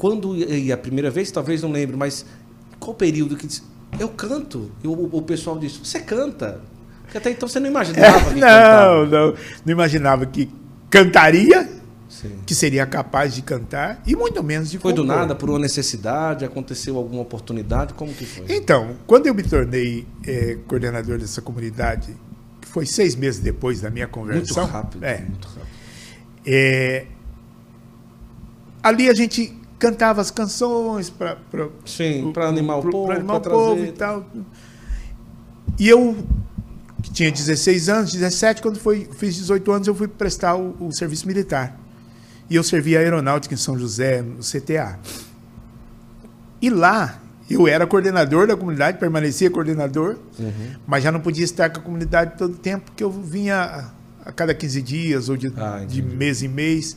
[0.00, 2.24] quando e a primeira vez, talvez não lembre, mas
[2.78, 3.62] qual período que disse,
[3.98, 4.70] eu canto?
[4.82, 6.62] E o, o pessoal disse, você canta?
[7.02, 9.06] Porque até então você não imaginava É, não, cantava.
[9.06, 9.34] não,
[9.66, 10.48] não imaginava que
[10.88, 11.68] cantaria,
[12.08, 12.38] Sim.
[12.46, 15.16] que seria capaz de cantar e muito menos de Foi do compor.
[15.16, 18.46] nada, por uma necessidade, aconteceu alguma oportunidade, como que foi?
[18.48, 22.16] Então, quando eu me tornei eh, coordenador dessa comunidade,
[22.58, 25.66] que foi seis meses depois da minha Muito conversão, rápido, é, muito rápido.
[26.46, 27.06] é,
[28.82, 31.36] ali a gente cantava as canções para
[31.84, 34.26] Sim, para animar o povo, para animar o povo trazer- e tal.
[35.78, 36.16] E eu
[37.02, 40.92] que tinha 16 anos, 17, quando foi, fiz 18 anos, eu fui prestar o, o
[40.92, 41.78] serviço militar.
[42.48, 44.98] E eu servi a aeronáutica em São José, no CTA.
[46.60, 50.52] E lá, eu era coordenador da comunidade, permanecia coordenador, Uhum.
[50.86, 53.90] mas já não podia estar com a comunidade todo o tempo, porque eu vinha
[54.24, 56.96] a, a cada 15 dias ou de, Ah, de mês em mês.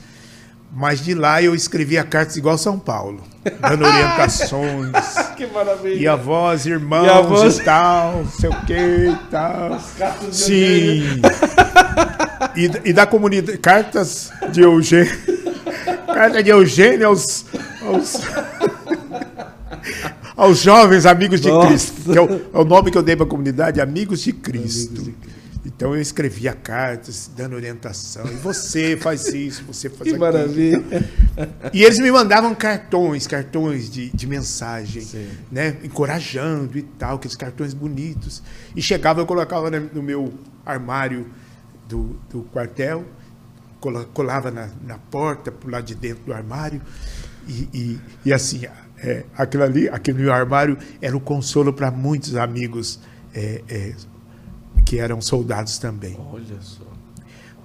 [0.75, 3.21] Mas de lá eu escrevia cartas igual São Paulo,
[3.61, 4.91] dando orientações.
[5.37, 5.95] Que maravilha.
[5.95, 7.57] E avós, irmãos E avós?
[7.57, 9.81] e tal, sei o que e tal.
[9.97, 11.03] cartas de Sim.
[12.55, 15.11] E, da- e da comunidade, cartas de Eugênio.
[16.05, 17.45] Carta de Eugênio aos,
[17.81, 18.13] aos,
[20.35, 21.67] aos jovens amigos de Nossa.
[21.67, 22.11] Cristo.
[22.11, 25.13] Que é, o, é o nome que eu dei para a comunidade, Amigos de Cristo.
[25.65, 28.25] Então eu escrevia cartas, dando orientação.
[28.27, 30.19] E você faz isso, você faz Que aquilo.
[30.19, 30.83] maravilha.
[31.71, 35.27] E eles me mandavam cartões, cartões de, de mensagem, Sim.
[35.51, 35.77] né?
[35.83, 38.43] Encorajando e tal, aqueles cartões bonitos.
[38.75, 40.33] E chegava, eu colocava no meu
[40.65, 41.27] armário
[41.87, 43.05] do, do quartel,
[43.79, 46.81] cola- colava na, na porta, pro lado de dentro do armário.
[47.47, 48.63] E, e, e assim,
[48.97, 52.99] é, aquilo ali, aquele meu armário era o consolo para muitos amigos
[53.33, 53.93] é, é,
[54.93, 56.15] que eram soldados também.
[56.31, 56.83] Olha só.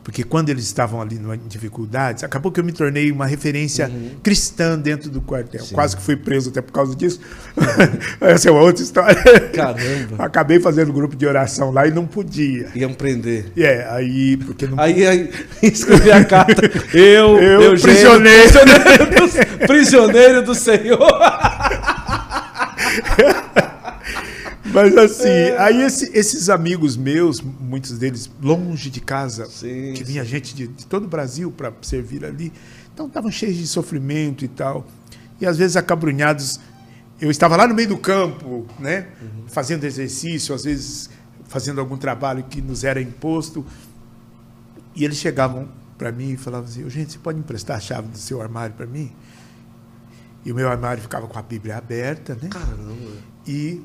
[0.02, 4.78] Porque quando eles estavam ali em dificuldades, acabou que eu me tornei uma referência cristã
[4.78, 5.62] dentro do quartel.
[5.62, 5.74] Sim.
[5.74, 7.20] Quase que fui preso até por causa disso.
[8.18, 9.14] Essa é uma outra história.
[9.52, 10.16] Caramba.
[10.24, 12.70] Acabei fazendo grupo de oração lá e não podia.
[12.74, 13.52] Iam prender.
[13.54, 14.80] É, aí, porque não.
[14.80, 15.30] Aí, aí
[15.62, 16.62] escrevi a carta.
[16.94, 18.42] Eu, Eu, Eugênio, prisioneiro.
[18.44, 20.98] prisioneiro do, prisioneiro do Senhor.
[24.82, 25.58] Mas assim, É.
[25.58, 30.66] aí esse- esses amigos meus, muitos deles longe de casa, Sim, que vinha gente de,
[30.68, 32.52] de todo o Brasil para servir ali,
[32.92, 34.86] então estavam cheios de sofrimento e tal.
[35.40, 36.58] E às vezes acabrunhados.
[37.20, 39.08] Eu estava lá no meio do campo, né,
[39.48, 41.10] fazendo exercício, às vezes
[41.48, 43.64] fazendo algum trabalho que nos era imposto.
[44.94, 48.18] E eles chegavam para mim e falavam assim: gente, você pode emprestar a chave do
[48.18, 49.10] seu armário para mim?
[50.44, 52.48] E o meu armário ficava com a Bíblia aberta, né?
[52.48, 52.94] Caramba.
[53.46, 53.80] e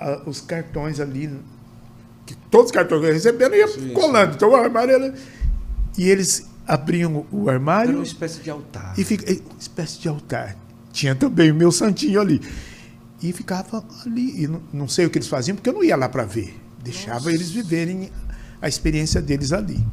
[0.00, 1.30] ah, os cartões ali,
[2.26, 4.34] que todos os cartões que eu ia recebendo ia Sim, colando.
[4.34, 5.14] Então o armário era.
[5.96, 8.94] E eles abriam o Era armário uma espécie de altar.
[8.98, 10.56] e fica espécie de altar.
[10.92, 12.40] Tinha também o meu santinho ali.
[13.22, 14.44] E ficava ali.
[14.44, 16.58] E não, não sei o que eles faziam, porque eu não ia lá para ver.
[16.82, 17.32] Deixava Nossa.
[17.32, 18.10] eles viverem
[18.60, 19.84] a experiência deles ali.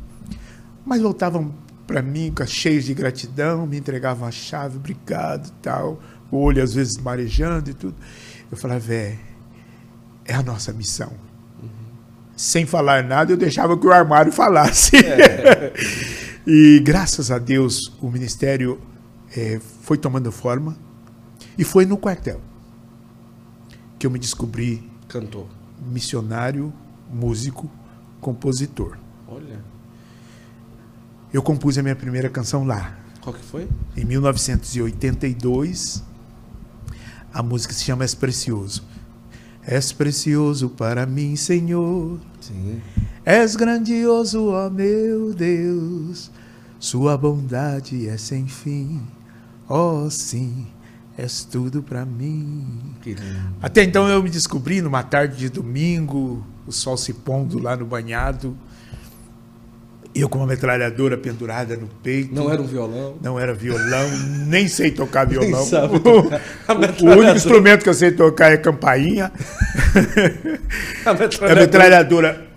[0.86, 1.54] Mas voltavam
[1.88, 6.02] para mim cheios de gratidão, me entregavam a chave, obrigado e tal.
[6.32, 7.96] O olho às vezes marejando e tudo.
[8.52, 9.35] Eu falava, velho, é
[10.34, 11.14] a nossa missão.
[12.36, 14.92] Sem falar nada, eu deixava que o armário falasse.
[16.46, 18.80] e graças a Deus o ministério
[19.36, 20.78] eh, foi tomando forma.
[21.58, 22.42] E foi no quartel
[23.98, 25.48] que eu me descobri Cantor.
[25.88, 26.74] missionário,
[27.10, 27.72] músico,
[28.20, 28.98] compositor.
[29.28, 29.64] Olha.
[31.34, 33.70] Eu compus a minha primeira canção lá, Qual que foi?
[33.96, 36.04] em 1982.
[37.34, 38.84] A música se chama És Precioso.
[39.68, 42.20] És precioso para mim, Senhor.
[42.40, 42.82] Sim.
[43.26, 46.30] És grandioso, ó meu Deus.
[46.80, 49.02] Sua bondade é sem fim.
[49.68, 50.68] Ó sim,
[51.18, 52.64] és tudo para mim.
[53.60, 57.86] Até então eu me descobri numa tarde de domingo, o sol se pondo lá no
[57.86, 58.56] banhado.
[60.16, 62.34] Eu com uma metralhadora pendurada no peito.
[62.34, 63.18] Não era um violão.
[63.22, 64.10] Não era violão,
[64.48, 65.66] nem sei tocar violão.
[65.66, 66.42] sabe O- tocar.
[66.70, 67.20] O metralhadora.
[67.20, 69.30] único instrumento que eu sei tocar é campainha.
[71.06, 71.56] A É a metralhadora.
[71.62, 72.48] metralhadora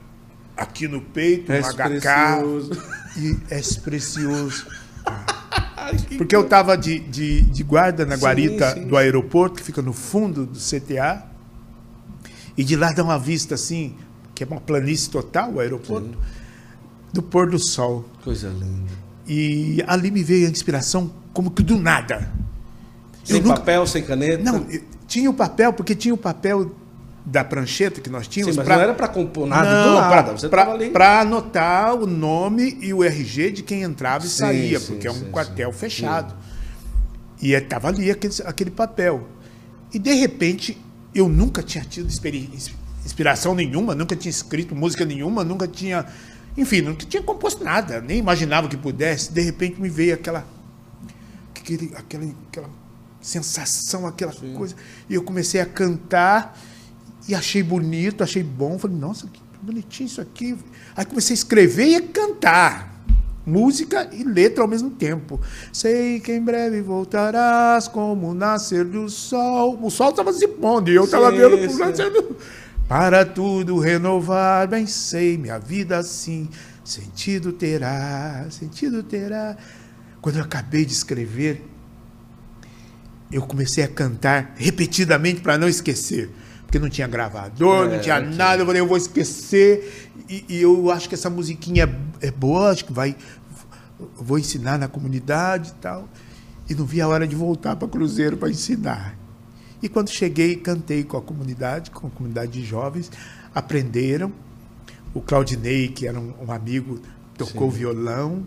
[0.57, 2.79] aqui no peito, um És HK.
[3.16, 4.64] E é precioso.
[6.16, 8.87] Porque eu estava de, de, de guarda na Sim, guarita sim.
[8.87, 11.25] do aeroporto, que fica no fundo do CTA.
[12.57, 13.94] E de lá dá uma vista assim,
[14.35, 16.16] que é uma planície total, o aeroporto,
[17.12, 18.05] do pôr do sol.
[18.23, 18.92] Coisa linda.
[19.27, 22.31] E ali me veio a inspiração, como que do nada.
[23.25, 24.42] Sem Eu nunca- papel, sem caneta.
[24.42, 24.66] Não,
[25.07, 26.75] tinha o papel, porque tinha o papel
[27.25, 28.55] da prancheta que nós tínhamos.
[28.55, 28.77] Sim, mas pra...
[28.77, 30.90] não era para compor nada não, do nada.
[30.90, 35.07] Para anotar o nome e o RG de quem entrava e sim, saía, sim, porque
[35.07, 36.35] é um quartel fechado.
[37.40, 39.29] E estava ali aquele, aquele papel.
[39.92, 40.79] E de repente,
[41.14, 42.09] eu nunca tinha tido
[43.05, 46.07] inspiração nenhuma, nunca tinha escrito música nenhuma, nunca tinha.
[46.59, 49.33] Enfim, nunca tinha composto nada, nem imaginava que pudesse.
[49.33, 50.44] De repente me veio aquela.
[51.55, 52.71] Aquele, aquela, aquela
[53.21, 54.55] sensação, aquela Sim.
[54.55, 54.75] coisa.
[55.09, 56.59] E eu comecei a cantar
[57.29, 58.77] e achei bonito, achei bom.
[58.77, 60.59] Falei, nossa, que bonitinho isso aqui.
[60.97, 63.05] Aí comecei a escrever e a cantar.
[63.47, 65.40] Música e letra ao mesmo tempo.
[65.73, 69.79] Sei que em breve voltarás como o nascer do sol.
[69.81, 72.37] O sol estava se pondo e eu estava vendo o nascer do
[72.88, 76.48] Para tudo renovar, bem sei, minha vida assim,
[76.83, 79.59] sentido terá, sentido terá.
[80.22, 81.68] Quando eu acabei de escrever,
[83.31, 86.31] eu comecei a cantar repetidamente para não esquecer.
[86.62, 90.11] Porque não tinha gravador, é, não tinha nada, eu falei, eu vou esquecer.
[90.27, 93.14] E, e, eu acho que essa musiquinha é boa, acho que vai.
[94.16, 96.09] Vou ensinar na comunidade e tal.
[96.70, 99.14] E não vi a hora de voltar para Cruzeiro para ensinar.
[99.83, 103.11] E quando cheguei, cantei com a comunidade, com a comunidade de jovens,
[103.55, 104.33] aprenderam.
[105.14, 107.01] O Claudinei, que era um, um amigo,
[107.37, 107.79] tocou Sim.
[107.79, 108.47] violão.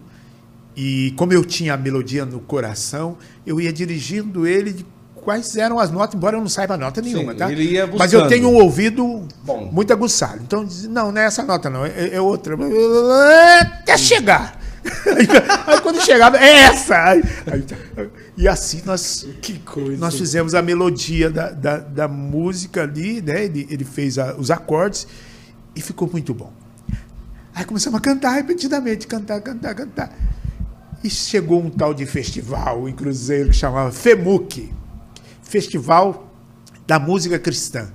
[0.75, 5.79] E como eu tinha a melodia no coração, eu ia dirigindo ele de quais eram
[5.79, 7.47] as notas, embora eu não saiba nota nenhuma, Sim, tá?
[7.97, 9.69] Mas eu tenho um ouvido Bom.
[9.71, 10.41] muito aguçado.
[10.43, 12.57] Então, não, não é essa nota, não, é, é outra.
[13.61, 14.60] Até chegar.
[15.67, 16.95] Aí, quando chegava, é essa!
[16.95, 19.97] Aí, aí, e assim nós, que coisa.
[19.97, 23.45] nós fizemos a melodia da, da, da música ali, né?
[23.45, 25.07] Ele, ele fez a, os acordes
[25.75, 26.51] e ficou muito bom.
[27.53, 30.17] Aí começamos a cantar repetidamente, cantar, cantar, cantar.
[31.03, 34.71] E chegou um tal de festival em Cruzeiro que chamava FEMUC
[35.41, 36.31] Festival
[36.87, 37.91] da Música Cristã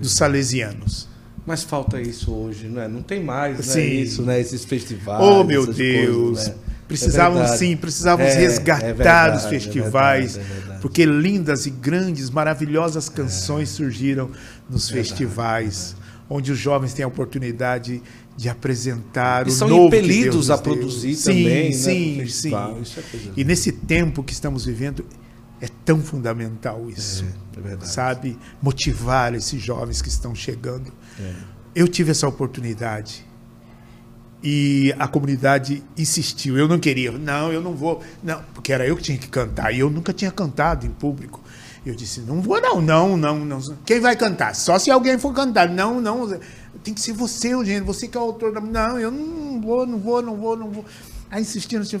[0.00, 1.08] dos Salesianos.
[1.46, 2.88] Mas falta isso hoje, não é?
[2.88, 4.40] Não tem mais né, isso, né?
[4.40, 5.22] Esses festivais.
[5.22, 6.38] Oh, meu Deus!
[6.38, 6.54] Coisas, né?
[6.88, 11.70] Precisávamos é sim, precisávamos é, resgatar é verdade, os é festivais, verdade, porque lindas e
[11.70, 14.30] grandes, maravilhosas canções surgiram
[14.70, 15.96] nos festivais,
[16.30, 18.00] onde os jovens têm a oportunidade
[18.36, 22.26] de apresentar e o são novo impelidos a produzir sim, também, sim, né?
[22.26, 22.54] sim.
[22.54, 25.04] É e nesse tempo que estamos vivendo
[25.60, 27.24] é tão fundamental isso,
[27.56, 28.38] é, é sabe?
[28.60, 30.92] Motivar esses jovens que estão chegando.
[31.18, 31.34] É.
[31.74, 33.26] Eu tive essa oportunidade
[34.42, 36.58] e a comunidade insistiu.
[36.58, 39.72] Eu não queria, não, eu não vou, não, porque era eu que tinha que cantar
[39.72, 41.42] e eu nunca tinha cantado em público.
[41.84, 43.60] Eu disse, não vou não, não, não, não.
[43.84, 44.56] Quem vai cantar?
[44.56, 45.68] Só se alguém for cantar.
[45.68, 46.28] Não, não.
[46.82, 48.60] Tem que ser você, Eugênio, você que é o autor da.
[48.60, 50.84] Não, eu não vou, não vou, não vou, não vou.
[51.30, 52.00] Aí insistindo, assim,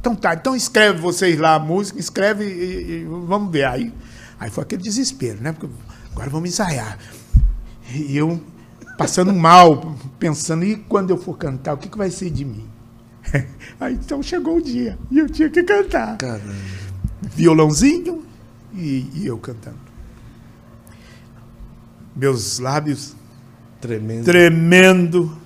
[0.00, 3.64] então tá, então escreve vocês lá a música, escreve e, e vamos ver.
[3.64, 3.92] Aí,
[4.38, 5.52] aí foi aquele desespero, né?
[5.52, 5.68] Porque
[6.12, 6.98] agora vamos ensaiar.
[7.92, 8.40] E eu
[8.96, 12.66] passando mal, pensando, e quando eu for cantar, o que, que vai ser de mim?
[13.78, 16.16] Aí então chegou o dia e eu tinha que cantar.
[16.16, 16.54] Caramba.
[17.22, 18.24] Violãozinho
[18.74, 19.78] e, e eu cantando.
[22.14, 23.14] Meus lábios
[23.80, 24.24] tremendo.
[24.24, 25.36] tremendo,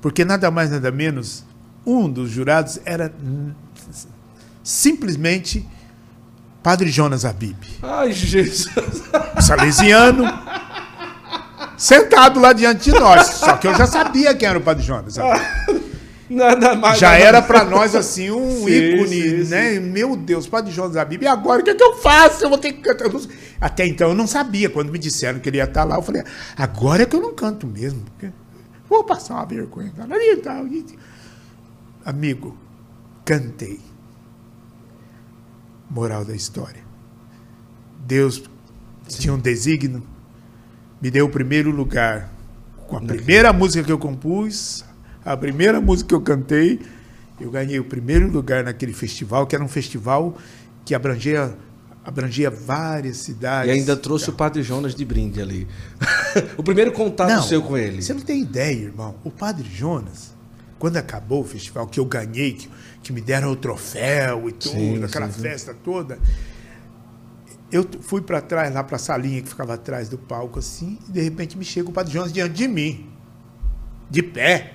[0.00, 1.44] porque nada mais, nada menos
[1.86, 3.12] um dos jurados era
[4.62, 5.66] simplesmente
[6.62, 7.62] Padre Jonas Abib.
[7.82, 8.70] Ai, Jesus!
[9.40, 10.24] Salesiano,
[11.76, 13.26] sentado lá diante de nós.
[13.26, 15.16] Só que eu já sabia quem era o Padre Jonas.
[16.28, 16.98] Nada mais.
[16.98, 19.74] Já nada era para nós assim um sim, ícone, sim, né?
[19.74, 19.80] Sim.
[19.80, 21.22] Meu Deus, Padre Jonas Abib.
[21.22, 22.44] E agora o que, é que eu faço?
[22.44, 23.10] Eu vou ter que cantar.
[23.60, 24.70] Até então eu não sabia.
[24.70, 26.24] Quando me disseram que ele ia estar lá, eu falei:
[26.56, 28.02] agora é que eu não canto mesmo.
[28.88, 29.92] Vou passar uma vergonha.
[32.04, 32.56] Amigo,
[33.24, 33.80] cantei.
[35.88, 36.82] Moral da história.
[38.06, 38.42] Deus
[39.08, 39.18] Sim.
[39.20, 40.02] tinha um desígnio,
[41.00, 42.30] me deu o primeiro lugar
[42.86, 44.84] com a primeira música que eu compus,
[45.24, 46.80] a primeira música que eu cantei.
[47.40, 50.36] Eu ganhei o primeiro lugar naquele festival, que era um festival
[50.84, 51.56] que abrangia
[52.04, 53.68] abrangia várias cidades.
[53.68, 55.66] E ainda trouxe o Padre Jonas de brinde ali.
[56.56, 58.02] o primeiro contato não, seu com ele.
[58.02, 59.14] Você não tem ideia, irmão.
[59.24, 60.33] O Padre Jonas
[60.84, 62.68] quando acabou o festival, que eu ganhei, que,
[63.02, 65.78] que me deram o troféu e tudo, sim, aquela sim, festa sim.
[65.82, 66.18] toda,
[67.72, 71.12] eu fui para trás, lá para a salinha que ficava atrás do palco, assim, e
[71.12, 73.10] de repente me chega o Padre Jonas diante de mim,
[74.10, 74.74] de pé,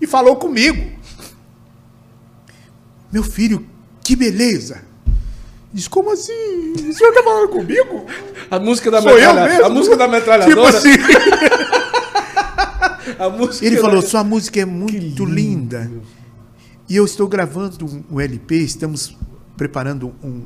[0.00, 0.92] e falou comigo.
[3.10, 3.66] Meu filho,
[4.04, 4.84] que beleza!
[5.72, 6.72] Diz, como assim?
[6.72, 8.06] O senhor está falando comigo?
[8.48, 9.66] A música da Sou metralha...
[9.66, 10.54] A música da metralhadora.
[10.54, 10.90] Tipo assim.
[13.60, 15.90] Ele falou: sua música é muito linda.
[16.88, 19.16] E eu estou gravando um LP, estamos
[19.56, 20.42] preparando um.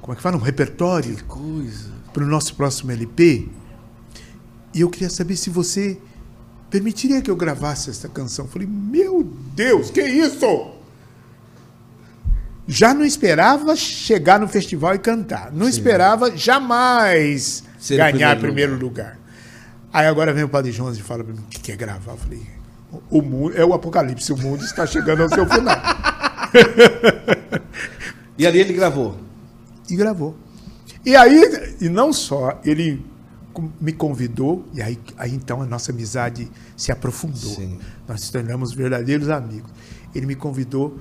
[0.00, 0.36] Como é que fala?
[0.36, 1.14] Um repertório.
[1.14, 1.90] Que coisa.
[2.12, 3.48] Para o nosso próximo LP.
[4.74, 5.98] e eu queria saber se você
[6.70, 8.46] permitiria que eu gravasse essa canção.
[8.46, 9.22] Eu falei, meu
[9.54, 10.72] Deus, que isso?
[12.66, 15.52] Já não esperava chegar no festival e cantar.
[15.52, 15.72] Não Sim.
[15.72, 19.12] esperava jamais Ser ganhar primeiro, primeiro lugar.
[19.12, 19.21] lugar.
[19.92, 22.12] Aí agora vem o Padre Jonas e fala para mim o que quer gravar.
[22.12, 22.46] Eu falei,
[23.10, 25.76] o mundo, é o apocalipse, o mundo está chegando ao seu final.
[28.38, 29.18] e ali ele gravou.
[29.90, 30.36] E gravou.
[31.04, 33.04] E aí, e não só, ele
[33.80, 37.54] me convidou, e aí, aí então a nossa amizade se aprofundou.
[37.54, 37.78] Sim.
[38.08, 39.70] Nós nos tornamos verdadeiros amigos.
[40.14, 40.98] Ele me convidou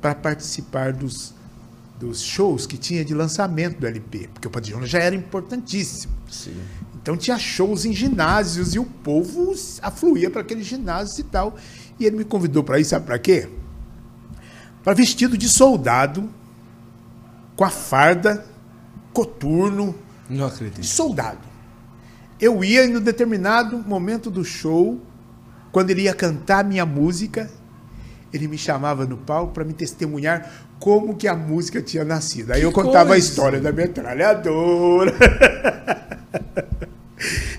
[0.00, 1.34] para participar dos,
[1.98, 6.12] dos shows que tinha de lançamento do LP, porque o Padre Jonas já era importantíssimo.
[6.30, 6.56] Sim.
[7.06, 11.54] Então tinha shows em ginásios e o povo afluía para aqueles ginásios e tal.
[12.00, 13.48] E ele me convidou para ir, sabe para quê?
[14.82, 16.28] Para vestido de soldado,
[17.54, 18.44] com a farda,
[19.12, 19.94] coturno.
[20.28, 20.80] Não acredito.
[20.80, 21.38] De soldado.
[22.40, 25.00] Eu ia em um determinado momento do show,
[25.70, 27.48] quando ele ia cantar minha música,
[28.32, 32.50] ele me chamava no palco para me testemunhar como que a música tinha nascido.
[32.50, 33.14] Aí que eu contava coisa.
[33.14, 35.14] a história da metralhadora.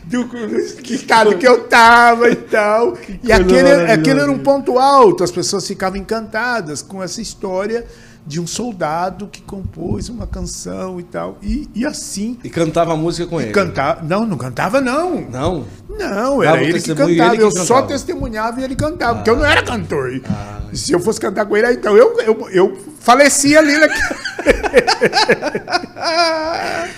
[0.04, 2.94] do, que estado que eu tava e tal.
[3.08, 7.86] Que e aquele, aquele era um ponto alto, as pessoas ficavam encantadas com essa história
[8.26, 11.38] de um soldado que compôs uma canção e tal.
[11.42, 12.38] E, e assim.
[12.44, 13.52] E cantava a música com ele?
[13.52, 15.22] Cantava, não, não cantava, não.
[15.22, 15.66] Não?
[15.90, 17.10] Não, era ele que cantava.
[17.10, 17.66] Ele que eu cantava.
[17.66, 19.16] só testemunhava e ele cantava, ah.
[19.16, 20.22] porque eu não era cantor.
[20.30, 20.60] Ah.
[20.74, 24.04] Se eu fosse cantar com ele, então eu, eu, eu faleci ali naquele.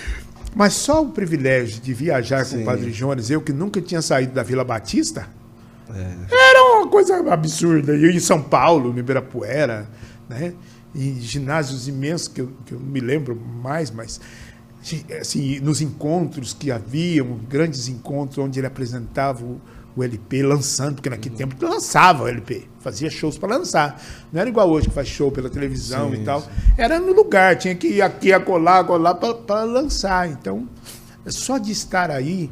[0.54, 2.56] Mas só o privilégio de viajar Sim.
[2.56, 5.28] com o Padre Jonas, eu que nunca tinha saído da Vila Batista,
[5.88, 6.50] é.
[6.50, 7.92] era uma coisa absurda.
[7.92, 9.88] Eu em São Paulo, no Ibirapuera,
[10.28, 10.54] né?
[10.94, 14.20] em ginásios imensos, que eu, que eu não me lembro mais, mas
[15.20, 19.60] assim, nos encontros que haviam, grandes encontros onde ele apresentava o,
[19.96, 24.00] o LP lançando, porque naquele tempo lançava o LP, fazia shows para lançar.
[24.32, 26.40] Não era igual hoje que faz show pela televisão sim, e tal.
[26.42, 26.48] Sim.
[26.78, 30.28] Era no lugar, tinha que ir aqui, acolá, acolá para lançar.
[30.28, 30.68] Então,
[31.26, 32.50] só de estar aí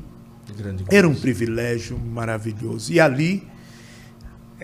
[0.90, 2.92] era um privilégio maravilhoso.
[2.92, 3.46] E ali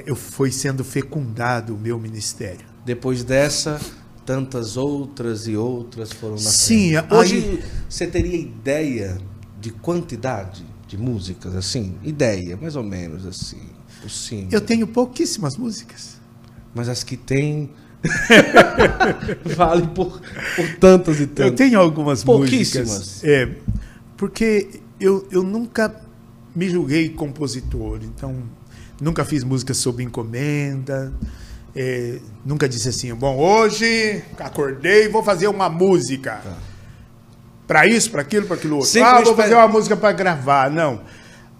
[0.06, 2.66] eu fui sendo fecundado o meu ministério.
[2.84, 3.80] Depois dessa,
[4.24, 6.52] tantas outras e outras foram nascendo.
[6.52, 7.64] Sim, hoje aí...
[7.88, 9.18] você teria ideia
[9.60, 11.96] de quantidade de músicas assim?
[12.02, 13.62] Ideia, mais ou menos assim.
[14.08, 14.48] Sim.
[14.50, 16.20] Eu tenho pouquíssimas músicas.
[16.74, 17.70] Mas as que tem
[19.56, 20.20] vale por,
[20.56, 21.46] por tantas e tantas.
[21.46, 22.88] Eu tenho algumas Pouquíssimas.
[22.88, 23.24] músicas.
[23.24, 23.50] É,
[24.16, 25.94] porque eu, eu nunca
[26.54, 28.34] me julguei compositor, então
[29.00, 31.12] nunca fiz música sob encomenda.
[31.76, 36.40] É, nunca disse assim, bom, hoje acordei e vou fazer uma música.
[36.44, 36.56] Tá.
[37.66, 39.02] Para isso, para aquilo, para aquilo outro.
[39.02, 40.70] Ah, vou fazer uma música para gravar.
[40.70, 41.00] Não.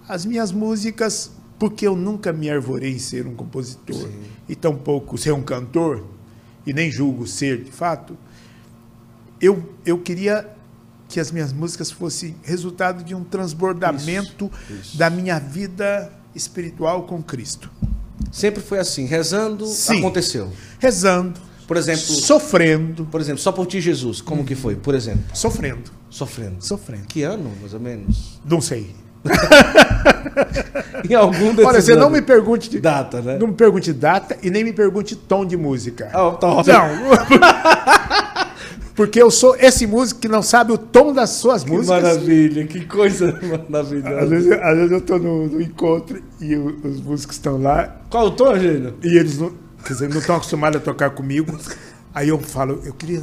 [0.07, 4.23] As minhas músicas, porque eu nunca me arvorei em ser um compositor Sim.
[4.49, 6.05] e tampouco ser um cantor,
[6.67, 8.17] e nem julgo ser de fato,
[9.41, 10.49] eu, eu queria
[11.09, 14.97] que as minhas músicas fossem resultado de um transbordamento isso, isso.
[14.97, 17.71] da minha vida espiritual com Cristo.
[18.33, 19.99] Sempre foi assim, rezando, Sim.
[19.99, 20.53] aconteceu.
[20.79, 21.41] Rezando.
[21.67, 23.05] Por exemplo, sofrendo.
[23.07, 24.45] Por exemplo, só por ti Jesus, como hum.
[24.45, 24.75] que foi?
[24.77, 25.91] Por exemplo, sofrendo.
[26.11, 26.57] Sofrendo.
[26.61, 27.07] Sofrendo.
[27.07, 28.41] Que ano, mais ou menos?
[28.45, 28.95] Não sei.
[31.09, 33.39] em algum desses Olha, você não me pergunte de, data, né?
[33.39, 36.11] Não me pergunte data e nem me pergunte tom de música.
[36.15, 36.63] Oh, tom.
[36.63, 36.65] Não.
[38.95, 41.97] Porque eu sou esse músico que não sabe o tom das suas que músicas.
[41.97, 44.21] Que maravilha, que coisa maravilhosa.
[44.21, 47.97] Às vezes, às vezes eu estou no, no, encontro e o, os músicos estão lá.
[48.09, 48.95] Qual o tom, Gênio?
[49.03, 49.53] E eles não,
[49.85, 51.59] quer dizer, não estão acostumados a tocar comigo.
[52.15, 53.23] Aí eu falo, eu queria.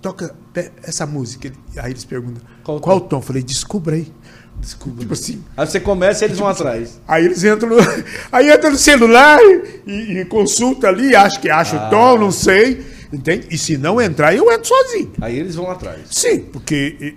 [0.00, 0.34] Toca
[0.82, 1.50] essa música.
[1.78, 3.16] Aí eles perguntam, qual, qual o tom?
[3.16, 4.12] Eu falei, descubra aí.
[4.60, 5.00] Desculpa.
[5.00, 5.42] Tipo assim.
[5.56, 7.00] Aí você começa e eles vão tipo, atrás.
[7.06, 7.76] Aí eles entram no,
[8.32, 9.38] aí entra no celular
[9.86, 11.86] e, e consulta ali, acho que acha ah.
[11.86, 12.84] o tom, não sei.
[13.12, 13.46] Entende?
[13.50, 15.12] E se não entrar, eu entro sozinho.
[15.20, 16.00] Aí eles vão atrás.
[16.10, 17.14] Sim, porque.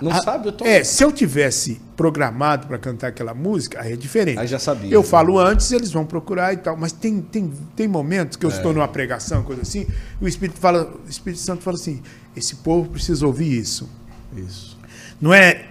[0.00, 0.48] Não a, sabe?
[0.48, 0.64] Eu tô...
[0.64, 4.38] É, se eu tivesse programado para cantar aquela música, aí é diferente.
[4.38, 4.90] Aí já sabia.
[4.90, 5.06] Eu né?
[5.06, 6.76] falo antes, eles vão procurar e tal.
[6.76, 8.54] Mas tem, tem, tem momentos que eu é.
[8.54, 9.86] estou numa pregação, coisa assim,
[10.20, 12.02] o Espírito, fala, o Espírito Santo fala assim:
[12.34, 13.88] esse povo precisa ouvir isso.
[14.34, 14.78] Isso.
[15.20, 15.66] Não é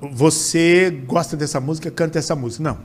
[0.00, 2.64] você gosta dessa música, canta essa música.
[2.64, 2.78] Não.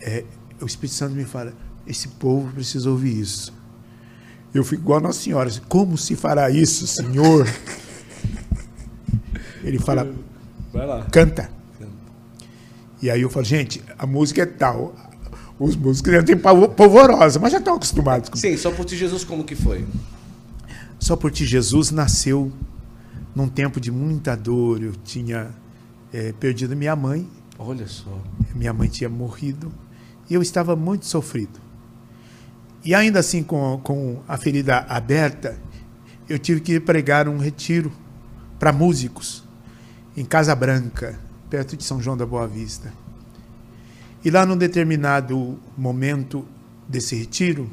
[0.00, 0.24] É,
[0.60, 1.54] o Espírito Santo me fala:
[1.86, 3.52] esse povo precisa ouvir isso.
[4.54, 5.50] Eu fico igual a Nossa Senhora.
[5.68, 7.46] Como se fará isso, Senhor?
[9.62, 10.06] Ele fala,
[11.10, 11.50] canta.
[13.00, 14.94] E aí eu falo, gente, a música é tal.
[15.58, 18.28] Os músicos já têm polvorosa, mas já estão acostumados.
[18.28, 18.36] Com...
[18.36, 19.84] Sim, só por ti Jesus como que foi?
[20.98, 22.52] Só por ti Jesus nasceu
[23.34, 24.82] num tempo de muita dor.
[24.82, 25.50] Eu tinha
[26.12, 27.28] é, perdido minha mãe
[27.64, 28.10] Olha só.
[28.54, 29.72] Minha mãe tinha morrido
[30.28, 31.60] e eu estava muito sofrido.
[32.84, 35.56] E ainda assim, com, com a ferida aberta,
[36.28, 37.92] eu tive que pregar um retiro
[38.58, 39.41] para músicos
[40.16, 42.92] em Casa Branca, perto de São João da Boa Vista.
[44.24, 46.46] E lá, num determinado momento
[46.88, 47.70] desse retiro,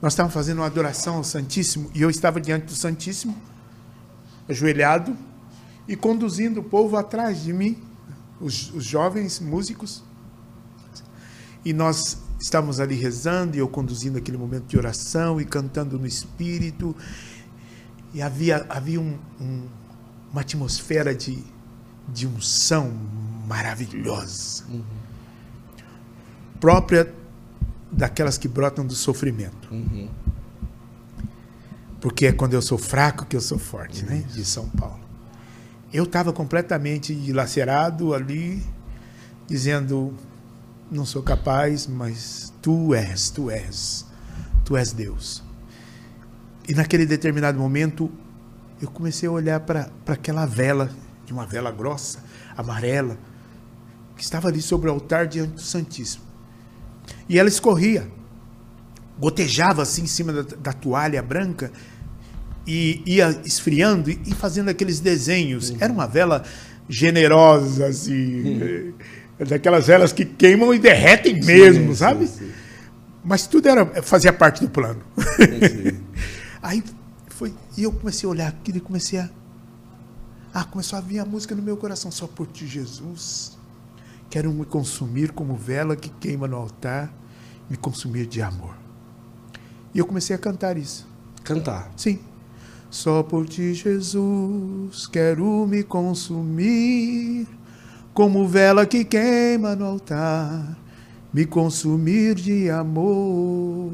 [0.00, 3.36] nós estávamos fazendo uma adoração ao Santíssimo e eu estava diante do Santíssimo,
[4.48, 5.16] ajoelhado
[5.86, 7.76] e conduzindo o povo atrás de mim,
[8.40, 10.02] os, os jovens músicos.
[11.64, 16.06] E nós estávamos ali rezando e eu conduzindo aquele momento de oração e cantando no
[16.06, 16.94] Espírito.
[18.12, 19.66] E havia, havia um, um,
[20.32, 21.44] uma atmosfera de,
[22.08, 22.92] de unção
[23.46, 24.64] maravilhosa.
[24.68, 24.82] Uhum.
[26.58, 27.12] Própria
[27.90, 29.68] daquelas que brotam do sofrimento.
[29.70, 30.08] Uhum.
[32.00, 34.24] Porque é quando eu sou fraco que eu sou forte, né?
[34.32, 35.00] De São Paulo.
[35.92, 38.64] Eu estava completamente dilacerado ali,
[39.46, 40.14] dizendo:
[40.90, 44.06] não sou capaz, mas tu és, tu és,
[44.64, 45.44] tu és Deus.
[46.68, 48.10] E naquele determinado momento,
[48.82, 50.90] eu comecei a olhar para aquela vela,
[51.24, 52.18] de uma vela grossa,
[52.56, 53.16] amarela,
[54.16, 56.24] que estava ali sobre o altar diante do Santíssimo.
[57.28, 58.08] E ela escorria,
[59.20, 61.70] gotejava assim em cima da, da toalha branca
[62.66, 65.70] e ia esfriando e fazendo aqueles desenhos.
[65.70, 65.76] Uhum.
[65.78, 66.42] Era uma vela
[66.88, 68.94] generosa, assim, uhum.
[69.46, 72.26] daquelas velas que queimam e derretem mesmo, sim, sabe?
[72.26, 72.52] Sim, sim.
[73.24, 75.00] Mas tudo era fazia parte do plano.
[76.60, 76.82] Aí
[77.42, 79.28] foi e eu comecei a olhar aquilo e comecei a
[80.54, 83.58] ah, começou a vir a música no meu coração só por ti, Jesus.
[84.28, 87.10] Quero me consumir como vela que queima no altar,
[87.70, 88.76] me consumir de amor.
[89.94, 91.08] E eu comecei a cantar isso.
[91.42, 91.90] Cantar?
[91.96, 92.20] Sim.
[92.90, 97.48] Só por ti, Jesus, quero me consumir,
[98.12, 100.76] como vela que queima no altar,
[101.32, 103.90] me consumir de amor.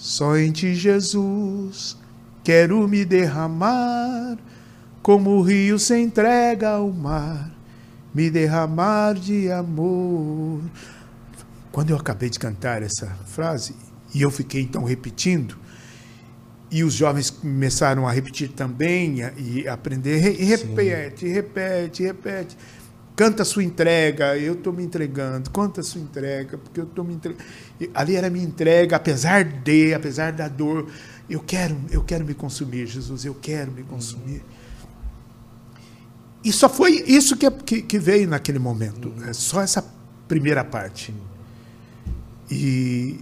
[0.00, 1.96] Só em ti, Jesus,
[2.42, 4.38] quero me derramar,
[5.02, 7.60] como o rio se entrega ao mar
[8.14, 10.60] me derramar de amor.
[11.70, 13.74] Quando eu acabei de cantar essa frase,
[14.14, 15.56] e eu fiquei então repetindo,
[16.70, 21.32] e os jovens começaram a repetir também e aprender, e repete, Sim.
[21.32, 22.56] repete, repete.
[23.20, 27.04] Canta a sua entrega, eu estou me entregando, conta a sua entrega, porque eu estou
[27.04, 27.44] me entregando.
[27.92, 30.90] Ali era a minha entrega, apesar de, apesar da dor,
[31.28, 34.42] eu quero, eu quero me consumir, Jesus, eu quero me consumir.
[36.42, 39.12] E só foi isso que, que, que veio naquele momento.
[39.28, 39.84] É só essa
[40.26, 41.14] primeira parte.
[42.50, 43.20] E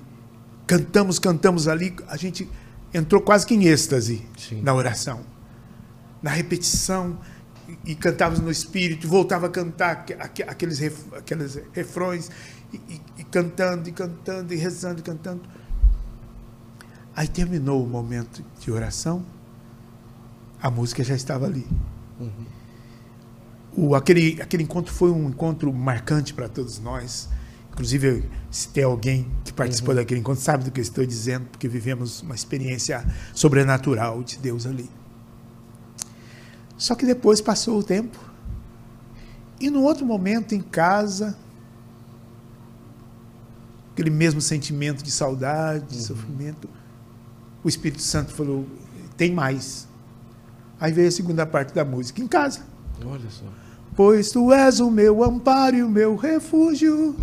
[0.65, 2.49] cantamos, cantamos ali, a gente
[2.95, 4.63] entrou quase que em êxtase Sim.
[4.63, 5.23] na oração.
[6.23, 7.19] Na repetição,
[7.85, 10.07] e, cantávamos no espírito, voltava a cantar
[10.47, 12.31] aqueles, ref, aqueles refrões,
[12.73, 15.43] e, e, e, cantando, e cantando, e rezando, e cantando.
[17.15, 19.25] Aí terminou o momento de oração,
[20.63, 21.67] a música já estava ali.
[22.19, 22.47] Uhum.
[23.77, 27.29] O, aquele, aquele encontro foi um encontro marcante para todos nós.
[27.73, 30.01] Inclusive, se tem alguém que participou uhum.
[30.01, 33.05] daquele encontro, sabe do que eu estou dizendo, porque vivemos uma experiência
[33.35, 34.89] sobrenatural de Deus ali.
[36.79, 38.17] Só que depois passou o tempo.
[39.61, 41.37] E no outro momento, em casa,
[43.93, 46.03] aquele mesmo sentimento de saudade, de uhum.
[46.03, 46.69] sofrimento,
[47.65, 48.65] o Espírito Santo falou:
[49.17, 49.89] tem mais.
[50.81, 52.61] Aí veio a segunda parte da música, em casa.
[53.05, 53.45] Olha só.
[53.97, 57.17] Pois tu és o meu amparo e o meu refúgio.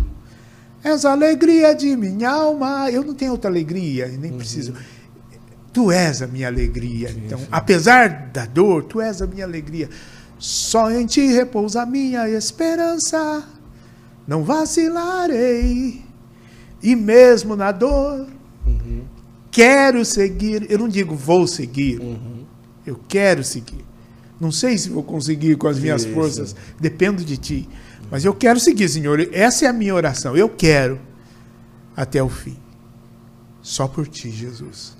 [0.84, 2.90] És a alegria de minha alma.
[2.90, 4.36] Eu não tenho outra alegria, nem uhum.
[4.36, 4.74] preciso.
[5.76, 7.10] Tu és a minha alegria.
[7.10, 7.48] Sim, então, sim.
[7.52, 9.90] apesar da dor, tu és a minha alegria.
[10.38, 13.46] Só em ti repousa a minha esperança.
[14.26, 16.02] Não vacilarei.
[16.82, 18.26] E mesmo na dor,
[18.66, 19.04] uhum.
[19.50, 20.64] quero seguir.
[20.70, 22.00] Eu não digo vou seguir.
[22.00, 22.46] Uhum.
[22.86, 23.84] Eu quero seguir.
[24.40, 26.14] Não sei se vou conseguir com as minhas Isso.
[26.14, 27.68] forças, dependo de ti.
[28.10, 29.28] Mas eu quero seguir, Senhor.
[29.30, 30.34] Essa é a minha oração.
[30.34, 30.98] Eu quero
[31.94, 32.56] até o fim.
[33.60, 34.95] Só por ti, Jesus.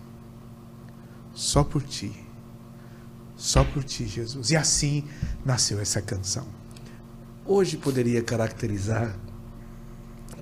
[1.37, 2.11] Só por ti.
[3.37, 4.51] Só por ti, Jesus.
[4.51, 5.05] E assim
[5.45, 6.47] nasceu essa canção.
[7.45, 9.15] Hoje poderia caracterizar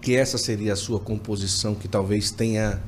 [0.00, 2.80] que essa seria a sua composição que talvez tenha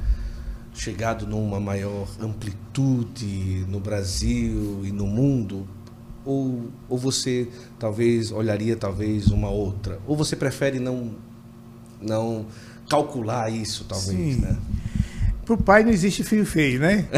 [0.73, 5.67] chegado numa maior amplitude no Brasil e no mundo
[6.25, 7.49] ou, ou você
[7.79, 9.99] talvez olharia talvez uma outra?
[10.07, 11.15] Ou você prefere não
[12.01, 12.47] não
[12.89, 14.41] calcular isso talvez, Sim.
[14.41, 14.59] né?
[15.47, 17.05] Para o pai não existe filho feio, né?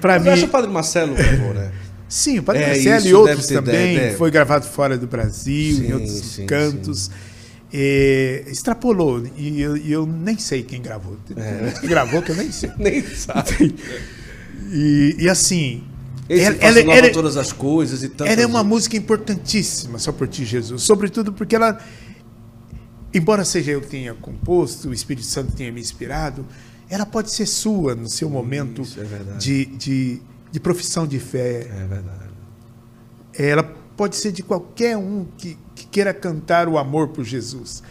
[0.00, 0.30] Para mim.
[0.30, 1.70] Acha o Padre Marcelo, por favor, né?
[2.08, 3.98] Sim, o Padre é, Marcelo e outros também.
[3.98, 7.04] Deve, Foi gravado fora do Brasil, sim, em outros sim, cantos.
[7.04, 7.10] Sim.
[7.74, 9.22] É, extrapolou.
[9.36, 11.18] E eu, eu, nem sei quem gravou.
[11.36, 11.72] É.
[11.78, 12.70] Quem gravou que eu nem sei.
[12.78, 13.74] nem sabe.
[14.70, 15.84] E, e assim.
[16.26, 20.26] Esse ela, ela, ela, todas as coisas e Ela é uma música importantíssima, só por
[20.26, 20.82] ti, Jesus.
[20.82, 21.78] Sobretudo porque ela,
[23.12, 26.44] embora seja eu que tenha composto, o Espírito Santo tenha me inspirado,
[26.88, 31.66] ela pode ser sua no seu momento é de, de, de profissão de fé.
[31.70, 32.32] É verdade.
[33.34, 33.62] Ela
[33.96, 37.82] pode ser de qualquer um que, que queira cantar o amor por Jesus.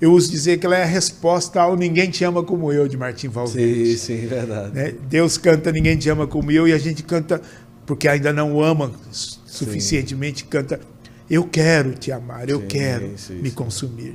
[0.00, 2.96] Eu uso dizer que ela é a resposta ao Ninguém Te Ama Como Eu, de
[2.96, 3.96] Martim Valverde.
[3.96, 4.72] Sim, sim, verdade.
[4.72, 4.94] Né?
[5.08, 7.42] Deus canta Ninguém Te Ama Como Eu e a gente canta
[7.84, 8.92] porque ainda não ama
[9.46, 10.46] suficientemente, sim.
[10.48, 10.78] canta
[11.28, 14.14] Eu quero te amar, eu sim, quero sim, me consumir.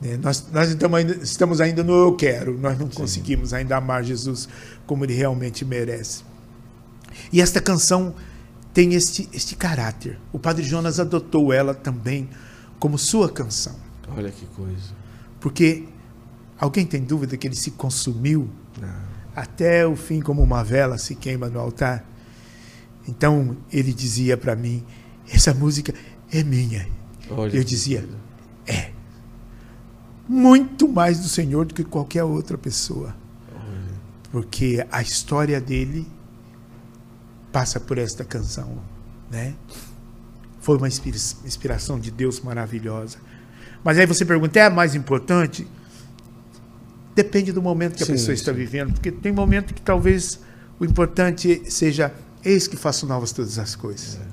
[0.00, 0.16] Né?
[0.16, 4.48] Nós, nós estamos, ainda, estamos ainda no eu quero, nós não conseguimos ainda amar Jesus
[4.86, 6.24] como ele realmente merece.
[7.32, 8.14] E esta canção
[8.72, 10.18] tem este, este caráter.
[10.32, 12.28] O Padre Jonas adotou ela também
[12.78, 13.76] como sua canção.
[14.08, 14.94] Olha que coisa.
[15.38, 15.86] Porque
[16.58, 18.48] alguém tem dúvida que ele se consumiu
[18.80, 18.88] não.
[19.34, 22.04] até o fim, como uma vela se queima no altar?
[23.06, 24.84] Então ele dizia para mim:
[25.28, 25.94] essa música
[26.32, 26.88] é minha.
[27.30, 28.08] Olha Eu dizia:
[28.66, 28.92] é.
[30.32, 33.12] Muito mais do Senhor do que qualquer outra pessoa.
[34.30, 36.06] Porque a história dele
[37.50, 38.78] passa por esta canção,
[39.28, 39.54] né?
[40.60, 43.18] Foi uma inspiração de Deus maravilhosa.
[43.82, 45.66] Mas aí você pergunta, é a mais importante?
[47.12, 48.58] Depende do momento que a sim, pessoa está sim.
[48.58, 50.38] vivendo, porque tem momento que talvez
[50.78, 52.14] o importante seja
[52.44, 54.14] eis que faço novas todas as coisas.
[54.14, 54.29] É.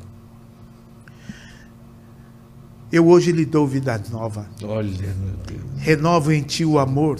[2.91, 4.47] Eu hoje lhe dou vida nova.
[4.63, 5.61] Olha, meu Deus.
[5.77, 7.19] Renovo em ti o amor.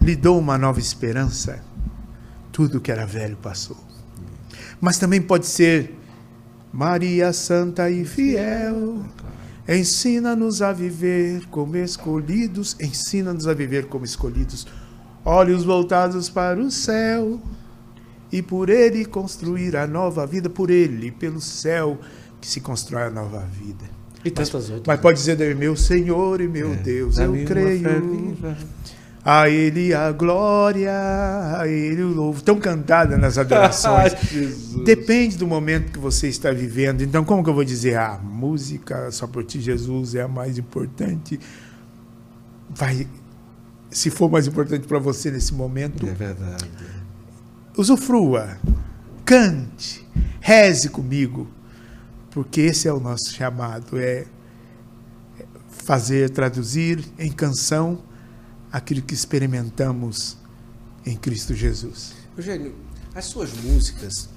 [0.00, 1.62] Lhe dou uma nova esperança.
[2.52, 3.76] Tudo que era velho passou.
[4.80, 5.94] Mas também pode ser
[6.72, 9.04] Maria Santa e Fiel.
[9.68, 14.66] Ensina-nos a viver como escolhidos, ensina-nos a viver como escolhidos,
[15.24, 17.40] olhos voltados para o céu,
[18.32, 21.98] e por ele construir a nova vida, por ele, pelo céu,
[22.40, 23.99] que se constrói a nova vida.
[24.24, 24.86] E tantas mas, outras.
[24.86, 28.36] Mas pode dizer, meu Senhor e meu é, Deus, eu creio.
[29.22, 30.92] A Ele a glória,
[31.58, 32.42] a Ele o louvo.
[32.42, 34.14] Tão cantada nas adorações.
[34.84, 37.02] Depende do momento que você está vivendo.
[37.02, 37.96] Então, como que eu vou dizer?
[37.96, 41.38] A ah, música só por ti, Jesus, é a mais importante.
[42.70, 43.06] Vai,
[43.90, 46.06] se for mais importante para você nesse momento.
[46.06, 46.70] É verdade.
[47.76, 48.58] Usufrua,
[49.24, 50.06] cante,
[50.40, 51.46] reze comigo,
[52.30, 54.26] porque esse é o nosso chamado: é
[55.68, 58.02] fazer, traduzir em canção
[58.70, 60.36] aquilo que experimentamos
[61.04, 62.12] em Cristo Jesus.
[62.36, 62.74] Eugênio,
[63.14, 64.28] as suas músicas,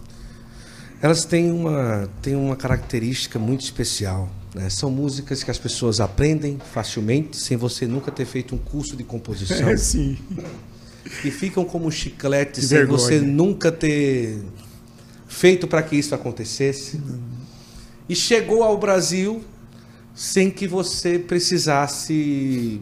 [1.02, 4.30] elas têm uma, têm uma característica muito especial.
[4.56, 4.70] Né?
[4.70, 9.04] São músicas que as pessoas aprendem facilmente, sem você nunca ter feito um curso de
[9.04, 9.68] composição.
[9.70, 10.18] É, sim.
[11.24, 12.98] E ficam como chiclete, sem vergonha.
[12.98, 14.42] você nunca ter
[15.28, 16.98] feito para que isso acontecesse.
[16.98, 17.23] Hum.
[18.14, 19.44] E chegou ao Brasil
[20.14, 22.80] sem que você precisasse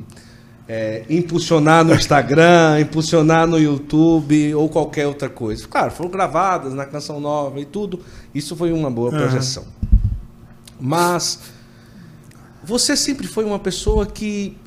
[0.68, 5.66] é, impulsionar no Instagram, impulsionar no YouTube ou qualquer outra coisa.
[5.70, 8.02] Claro, foram gravadas na Canção Nova e tudo.
[8.36, 9.64] Isso foi uma boa projeção.
[9.64, 9.88] Uhum.
[10.82, 11.40] Mas
[12.62, 14.58] você sempre foi uma pessoa que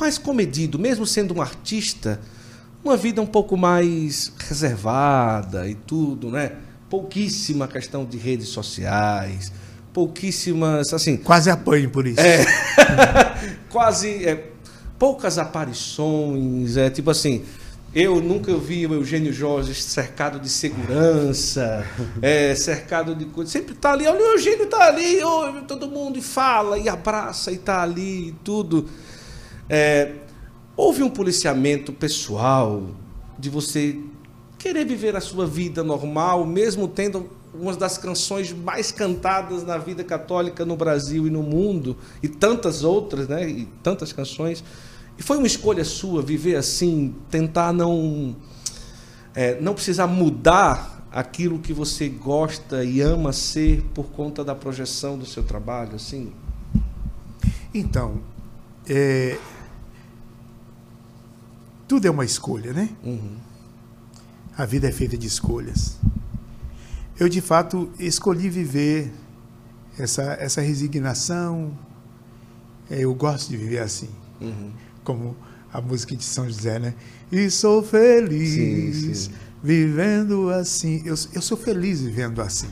[0.00, 2.20] mais comedido, mesmo sendo um artista,
[2.84, 6.56] uma vida um pouco mais reservada e tudo, né?
[6.88, 9.52] Pouquíssima questão de redes sociais,
[9.92, 11.16] pouquíssimas, assim...
[11.16, 12.20] Quase apanho por isso.
[12.20, 12.44] É,
[13.68, 14.24] quase...
[14.24, 14.52] É,
[14.98, 17.44] poucas aparições, é tipo assim,
[17.94, 21.86] eu nunca vi o Eugênio Jorge cercado de segurança,
[22.20, 23.52] é, cercado de coisas.
[23.52, 27.50] Sempre está ali, olha, o Eugênio está ali, ouve todo mundo e fala, e abraça,
[27.50, 28.88] e está ali, e tudo.
[29.70, 30.12] É,
[30.76, 32.88] houve um policiamento pessoal
[33.38, 33.96] de você
[34.58, 40.04] querer viver a sua vida normal, mesmo tendo uma das canções mais cantadas na vida
[40.04, 43.48] católica no Brasil e no mundo, e tantas outras, né?
[43.48, 44.62] E tantas canções.
[45.16, 48.36] E foi uma escolha sua viver assim, tentar não
[49.34, 55.18] é, não precisar mudar aquilo que você gosta e ama ser por conta da projeção
[55.18, 56.32] do seu trabalho, assim?
[57.72, 58.20] Então,
[58.88, 59.38] é,
[61.86, 62.90] tudo é uma escolha, né?
[63.02, 63.47] Uhum.
[64.58, 65.96] A vida é feita de escolhas.
[67.18, 69.10] Eu, de fato, escolhi viver
[69.98, 71.78] essa, essa resignação.
[72.90, 74.10] É, eu gosto de viver assim.
[74.40, 74.72] Uhum
[75.08, 75.34] como
[75.72, 76.94] a música de São José, né?
[77.32, 79.32] E sou feliz sim, sim.
[79.62, 81.02] vivendo assim.
[81.02, 82.68] Eu, eu sou feliz vivendo assim.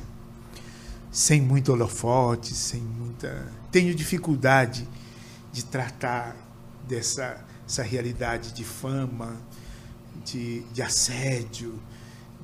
[1.11, 3.51] sem muito holofote, sem muita.
[3.73, 4.87] Tenho dificuldade
[5.51, 6.37] de tratar
[6.87, 9.35] dessa essa realidade de fama,
[10.27, 11.75] de, de assédio,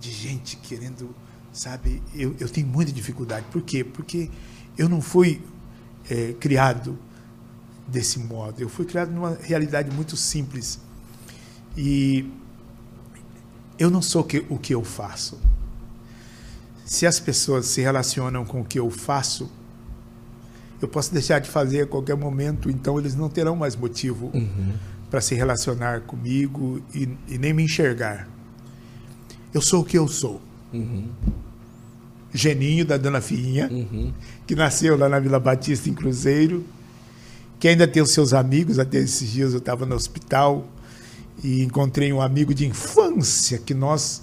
[0.01, 1.15] de gente querendo,
[1.53, 2.03] sabe?
[2.15, 3.47] Eu, eu tenho muita dificuldade.
[3.51, 3.85] Por quê?
[3.85, 4.31] Porque
[4.79, 5.43] eu não fui
[6.09, 6.99] é, criado
[7.87, 8.61] desse modo.
[8.61, 10.81] Eu fui criado numa realidade muito simples.
[11.77, 12.31] E
[13.79, 15.39] eu não sou que, o que eu faço.
[16.85, 19.51] Se as pessoas se relacionam com o que eu faço,
[20.81, 24.73] eu posso deixar de fazer a qualquer momento, então eles não terão mais motivo uhum.
[25.13, 28.27] Para se relacionar comigo e, e, nem me enxergar.
[29.53, 30.41] Eu sou o que eu sou.
[30.73, 31.07] Uhum.
[32.33, 34.11] Geninho da Dona Fiinha, uhum.
[34.47, 36.65] que nasceu lá na Vila Batista, em Cruzeiro,
[37.61, 38.79] que ainda tem os seus amigos.
[38.79, 40.67] Até esses dias eu estava no hospital
[41.45, 44.23] e encontrei um amigo de infância que nós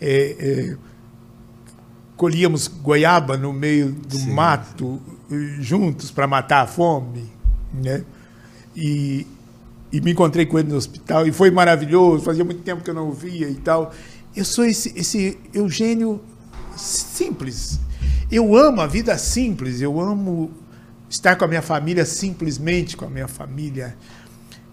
[0.00, 0.76] é, é,
[2.16, 5.00] colhíamos goiaba no meio do sim, mato
[5.60, 7.30] juntos para matar a fome,
[7.72, 8.04] né?
[8.74, 9.24] E,
[9.92, 12.24] e me encontrei com ele no hospital e foi maravilhoso.
[12.24, 13.92] Fazia muito tempo que eu não o via e tal.
[14.34, 16.20] Eu sou esse, esse Eugênio
[16.76, 17.80] simples.
[18.30, 19.80] Eu amo a vida simples.
[19.80, 20.50] Eu amo
[21.08, 23.96] estar com a minha família simplesmente com a minha família.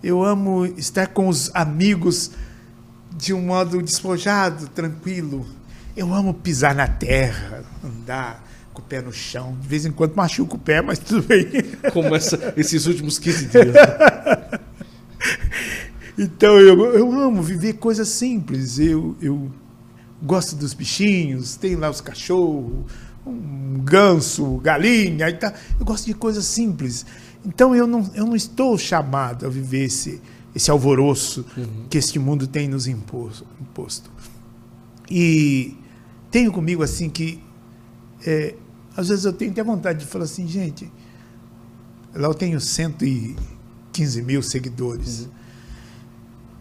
[0.03, 2.31] Eu amo estar com os amigos
[3.15, 5.45] de um modo despojado, tranquilo.
[5.95, 8.43] Eu amo pisar na terra, andar
[8.73, 9.55] com o pé no chão.
[9.61, 11.45] De vez em quando machuco o pé, mas tudo bem.
[11.93, 13.75] Como essa, esses últimos 15 dias.
[16.17, 18.79] então eu, eu amo viver coisas simples.
[18.79, 19.51] Eu, eu
[20.21, 22.85] gosto dos bichinhos, tem lá os cachorros,
[23.25, 25.53] um ganso, galinha, e tá.
[25.79, 27.05] eu gosto de coisas simples.
[27.45, 30.21] Então eu não, eu não estou chamado a viver esse,
[30.55, 31.87] esse alvoroço uhum.
[31.89, 34.11] que este mundo tem nos imposto.
[35.09, 35.75] E
[36.31, 37.41] tenho comigo assim que
[38.25, 38.55] é,
[38.95, 40.89] às vezes eu tenho até vontade de falar assim, gente,
[42.15, 45.21] lá eu tenho 115 mil seguidores.
[45.21, 45.42] Uhum.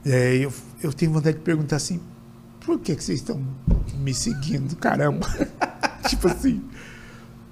[0.04, 2.00] É, eu, eu tenho vontade de perguntar assim,
[2.60, 3.40] por que, que vocês estão
[3.98, 4.74] me seguindo?
[4.76, 5.28] Caramba!
[6.08, 6.62] tipo assim,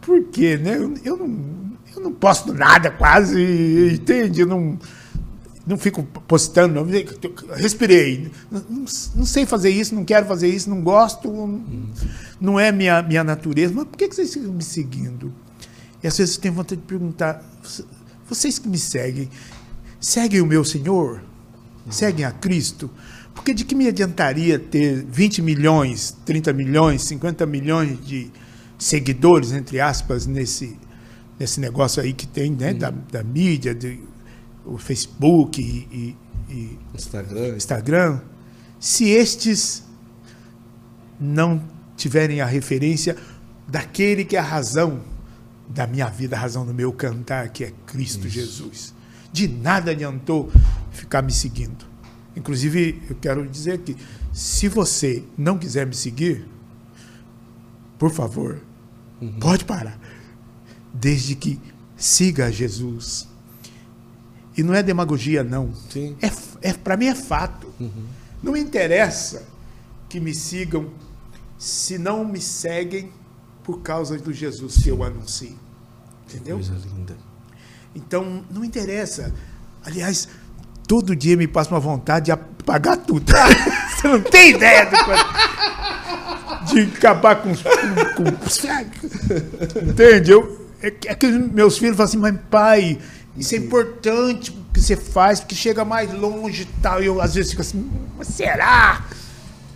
[0.00, 0.76] por quê, né?
[0.76, 4.40] Eu, eu, não, eu não posto nada quase, entende?
[4.40, 4.78] Eu não,
[5.66, 6.86] não fico postando, não.
[7.54, 8.30] respirei.
[8.50, 11.30] Não, não, sei fazer isso, não quero fazer isso, não gosto,
[12.40, 13.72] não é minha, minha natureza.
[13.74, 15.32] Mas por que, que vocês estão me seguindo?
[16.02, 17.44] E às vezes eu tenho vontade de perguntar,
[18.28, 19.28] vocês que me seguem,
[20.00, 21.22] seguem o meu Senhor?
[21.90, 22.90] Seguem a Cristo?
[23.34, 28.30] Porque de que me adiantaria ter 20 milhões, 30 milhões, 50 milhões de
[28.78, 30.76] seguidores, entre aspas, nesse,
[31.38, 32.72] nesse negócio aí que tem, né?
[32.72, 32.78] Uhum.
[32.78, 33.98] Da, da mídia, do,
[34.64, 36.16] o Facebook e,
[36.48, 37.56] e Instagram.
[37.56, 38.20] Instagram,
[38.78, 39.84] se estes
[41.18, 41.62] não
[41.96, 43.16] tiverem a referência
[43.68, 45.00] daquele que é a razão
[45.68, 48.28] da minha vida, a razão do meu cantar, que é Cristo Isso.
[48.28, 48.94] Jesus.
[49.32, 50.50] De nada adiantou
[50.90, 51.84] ficar me seguindo.
[52.34, 53.96] Inclusive, eu quero dizer que
[54.32, 56.46] se você não quiser me seguir,
[57.98, 58.60] por favor,
[59.20, 59.38] uhum.
[59.38, 59.98] pode parar.
[60.92, 61.60] Desde que
[61.96, 63.28] siga Jesus.
[64.56, 65.72] E não é demagogia, não.
[65.90, 66.16] Sim.
[66.20, 67.72] É, é, Para mim é fato.
[67.78, 68.06] Uhum.
[68.42, 69.46] Não me interessa
[70.08, 70.90] que me sigam
[71.58, 73.12] se não me seguem
[73.62, 75.56] por causa do Jesus que eu anuncio.
[76.26, 76.58] Entendeu?
[76.58, 77.29] Que coisa linda.
[77.94, 79.32] Então, não interessa.
[79.84, 80.28] Aliás,
[80.86, 83.32] todo dia me passa uma vontade de apagar tudo.
[83.96, 86.72] Você não tem ideia do quanto...
[86.72, 88.24] de acabar com, com.
[89.90, 90.30] Entende?
[90.30, 92.98] Eu, é, é que meus filhos falam assim, mas pai,
[93.36, 97.02] isso é importante o que você faz, porque chega mais longe e tal.
[97.02, 99.04] E eu às vezes fico assim, mas será?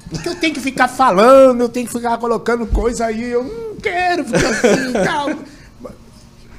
[0.08, 3.76] Porque eu tenho que ficar falando, eu tenho que ficar colocando coisa aí, eu não
[3.76, 5.30] quero ficar assim e tal.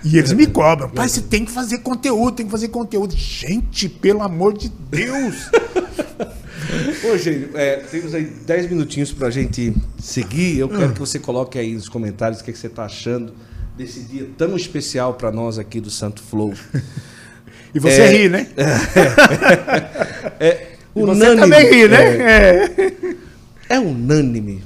[0.05, 0.87] E eles me cobram.
[0.87, 3.15] Pai, você tem que fazer conteúdo, tem que fazer conteúdo.
[3.17, 5.49] Gente, pelo amor de Deus!
[7.03, 10.59] Ô, gente, é, temos aí 10 minutinhos pra gente seguir.
[10.59, 13.33] Eu quero que você coloque aí nos comentários o que, é que você está achando
[13.75, 16.53] desse dia tão especial para nós aqui do Santo Flow.
[17.73, 18.47] E você é, ri, né?
[20.39, 21.25] É, é unânime.
[21.25, 22.03] Você também ri, né?
[22.21, 24.63] É, é unânime.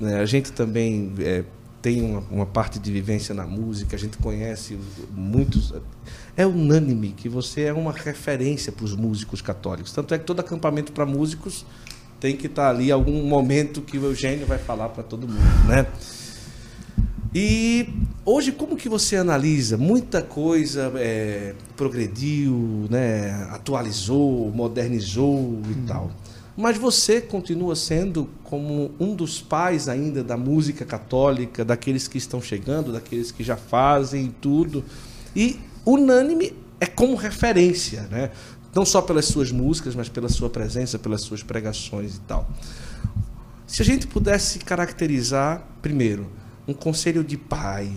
[0.00, 0.20] Né?
[0.20, 1.42] A gente também é,
[1.86, 4.76] tem uma, uma, parte de vivência na música, a gente conhece
[5.12, 5.72] muitos.
[6.36, 9.92] É unânime que você é uma referência para os músicos católicos.
[9.92, 11.64] Tanto é que todo acampamento para músicos
[12.18, 15.68] tem que estar tá ali algum momento que o Eugênio vai falar para todo mundo,
[15.68, 15.86] né?
[17.32, 17.88] E
[18.24, 19.76] hoje como que você analisa?
[19.76, 23.46] Muita coisa é, progrediu, né?
[23.52, 25.84] atualizou, modernizou e hum.
[25.86, 26.10] tal.
[26.56, 32.40] Mas você continua sendo como um dos pais ainda da música católica, daqueles que estão
[32.40, 34.82] chegando, daqueles que já fazem tudo.
[35.34, 38.30] E unânime é como referência, né?
[38.74, 42.48] Não só pelas suas músicas, mas pela sua presença, pelas suas pregações e tal.
[43.66, 46.26] Se a gente pudesse caracterizar, primeiro,
[46.66, 47.90] um conselho de pai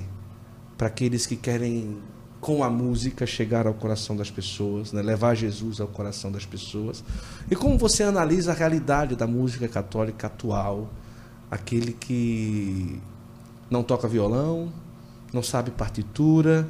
[0.78, 1.97] para aqueles que querem
[2.41, 5.01] com a música chegar ao coração das pessoas, né?
[5.01, 7.03] levar Jesus ao coração das pessoas.
[7.51, 10.89] E como você analisa a realidade da música católica atual,
[11.51, 12.99] aquele que
[13.69, 14.71] não toca violão,
[15.33, 16.67] não sabe partitura,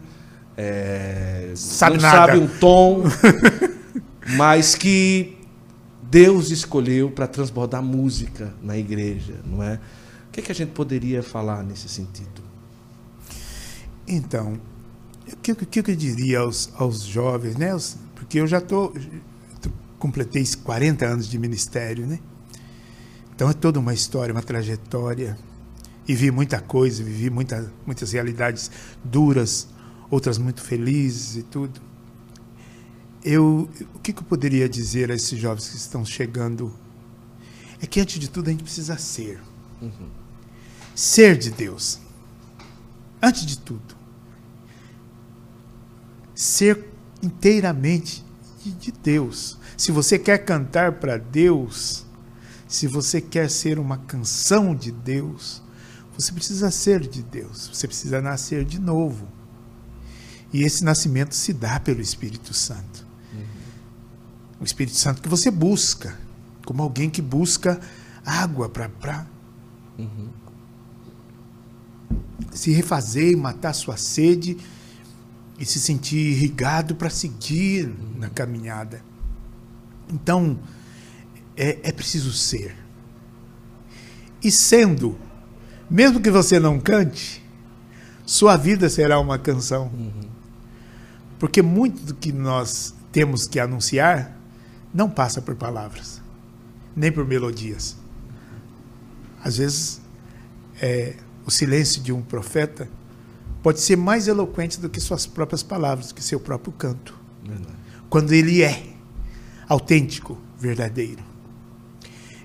[0.58, 2.34] é, sabe não nada.
[2.34, 3.04] sabe um tom,
[4.36, 5.38] mas que
[6.02, 9.80] Deus escolheu para transbordar música na igreja, não é?
[10.28, 12.42] O que, é que a gente poderia falar nesse sentido?
[14.08, 14.60] Então,
[15.34, 17.70] o que, que, que eu diria aos, aos jovens, né?
[18.16, 18.94] Porque eu já tô,
[19.98, 22.20] completei 40 anos de ministério, né?
[23.36, 25.38] Então é toda uma história, uma trajetória.
[26.08, 28.72] E vi muita coisa, vivi muita, muitas realidades
[29.04, 29.68] duras,
[30.10, 31.80] outras muito felizes e tudo.
[33.24, 36.74] Eu, o que, que eu poderia dizer a esses jovens que estão chegando?
[37.82, 39.40] É que antes de tudo a gente precisa ser.
[40.96, 42.00] Ser de Deus.
[43.22, 43.99] Antes de tudo
[46.40, 46.88] ser
[47.22, 48.24] inteiramente
[48.64, 49.58] de, de Deus.
[49.76, 52.06] Se você quer cantar para Deus,
[52.66, 55.62] se você quer ser uma canção de Deus,
[56.18, 59.28] você precisa ser de Deus, você precisa nascer de novo.
[60.54, 63.06] E esse nascimento se dá pelo Espírito Santo.
[64.62, 66.18] O Espírito Santo que você busca,
[66.66, 67.82] como alguém que busca
[68.26, 69.28] água para
[72.54, 74.58] se refazer e matar sua sede
[75.60, 79.04] e se sentir irrigado para seguir na caminhada.
[80.12, 80.58] Então,
[81.56, 82.76] é, é preciso ser.
[84.42, 85.20] E sendo,
[85.90, 87.44] mesmo que você não cante,
[88.26, 89.92] sua vida será uma canção.
[91.38, 94.38] Porque muito do que nós temos que anunciar
[94.94, 96.22] não passa por palavras,
[96.96, 97.98] nem por melodias.
[99.44, 100.02] Às vezes,
[100.82, 102.88] é, o silêncio de um profeta
[103.62, 107.18] pode ser mais eloquente do que suas próprias palavras, do que seu próprio canto.
[108.10, 108.94] Quando ele é
[109.68, 111.24] autêntico, verdadeiro.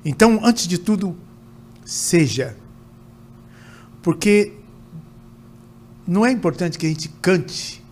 [0.05, 1.17] Então, antes de tudo,
[1.85, 2.57] seja.
[4.03, 4.53] Porque
[6.07, 7.83] não é importante que a gente cante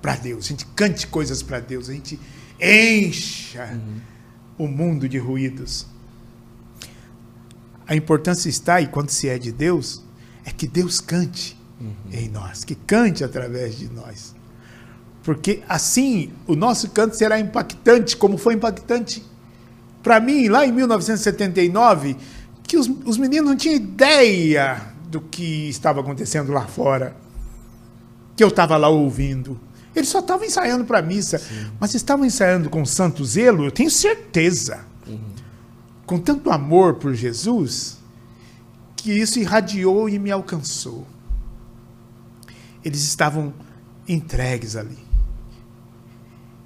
[0.00, 2.20] para Deus, a gente cante coisas para Deus, a gente
[2.60, 3.80] encha
[4.56, 5.86] o mundo de ruídos.
[7.86, 10.04] A importância está, e quando se é de Deus,
[10.44, 11.58] é que Deus cante
[12.12, 14.34] em nós, que cante através de nós.
[15.22, 19.24] Porque assim o nosso canto será impactante, como foi impactante
[20.02, 22.16] para mim lá em 1979,
[22.62, 27.16] que os, os meninos não tinham ideia do que estava acontecendo lá fora,
[28.36, 29.58] que eu estava lá ouvindo.
[29.96, 31.40] Eles só estavam ensaiando para a missa,
[31.80, 34.84] mas estavam ensaiando com santo zelo, eu tenho certeza,
[36.04, 37.98] com tanto amor por Jesus,
[38.96, 41.06] que isso irradiou e me alcançou.
[42.84, 43.52] Eles estavam
[44.06, 44.98] entregues ali.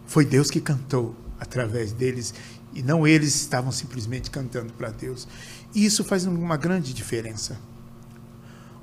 [0.07, 2.35] Foi Deus que cantou através deles
[2.75, 5.29] e não eles estavam simplesmente cantando para Deus.
[5.75, 7.57] E isso faz uma grande diferença.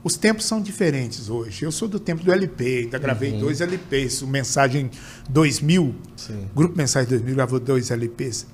[0.04, 1.66] Os tempos são diferentes hoje.
[1.66, 3.40] Eu sou do tempo do LP, ainda gravei Uhum.
[3.40, 4.22] dois LPs.
[4.22, 4.92] O Mensagem
[5.30, 6.48] 2000, Sim.
[6.56, 8.46] Grupo Mensagem 2000 gravou dois LPs.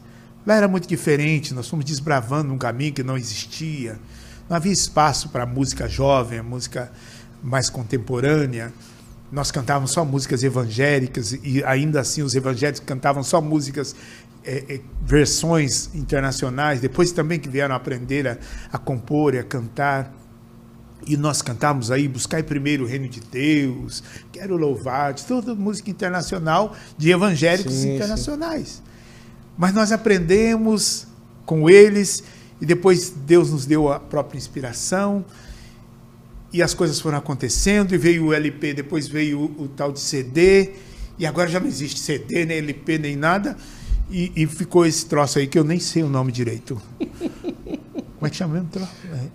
[0.48, 4.00] Lá era muito diferente, nós fomos desbravando um caminho que não existia.
[4.50, 6.92] Não havia espaço para música jovem, música
[7.42, 8.74] mais contemporânea.
[9.32, 13.96] Nós cantávamos só músicas evangélicas e ainda assim os evangélicos cantavam só músicas,
[14.44, 16.82] eh, eh, versões internacionais.
[16.82, 18.38] Depois também que vieram aprender a,
[18.72, 20.14] a compor e a cantar.
[21.08, 26.76] E nós cantávamos aí, buscai primeiro o reino de Deus, quero louvar-te, toda música internacional
[26.96, 27.96] de evangélicos Sim, sim.
[27.96, 28.84] internacionais.
[29.58, 31.08] Mas nós aprendemos
[31.44, 32.24] com eles
[32.60, 35.26] e depois Deus nos deu a própria inspiração
[36.54, 40.00] e as coisas foram acontecendo e veio o LP, depois veio o, o tal de
[40.00, 40.72] CD
[41.18, 43.56] e agora já não existe CD, nem LP, nem nada
[44.12, 46.82] e, e ficou esse troço aí que eu nem sei o nome direito.
[48.22, 48.68] Como é que chama mesmo?
[48.68, 48.92] o troço?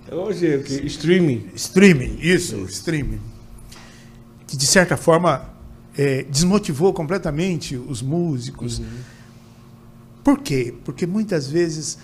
[0.09, 0.15] É.
[0.15, 1.51] Hoje, o streaming.
[1.57, 3.21] Streaming, isso, streaming.
[4.47, 5.49] Que de certa forma
[5.97, 8.81] é, desmotivou completamente os músicos.
[10.23, 10.75] Por quê?
[10.85, 11.99] Porque muitas vezes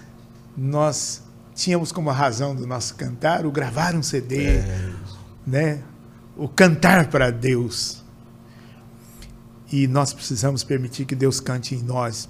[0.57, 1.23] nós
[1.55, 4.63] tínhamos como razão do nosso cantar o gravar um CD,
[5.47, 5.83] né?
[6.37, 8.03] o cantar para Deus.
[9.71, 12.29] E nós precisamos permitir que Deus cante em nós.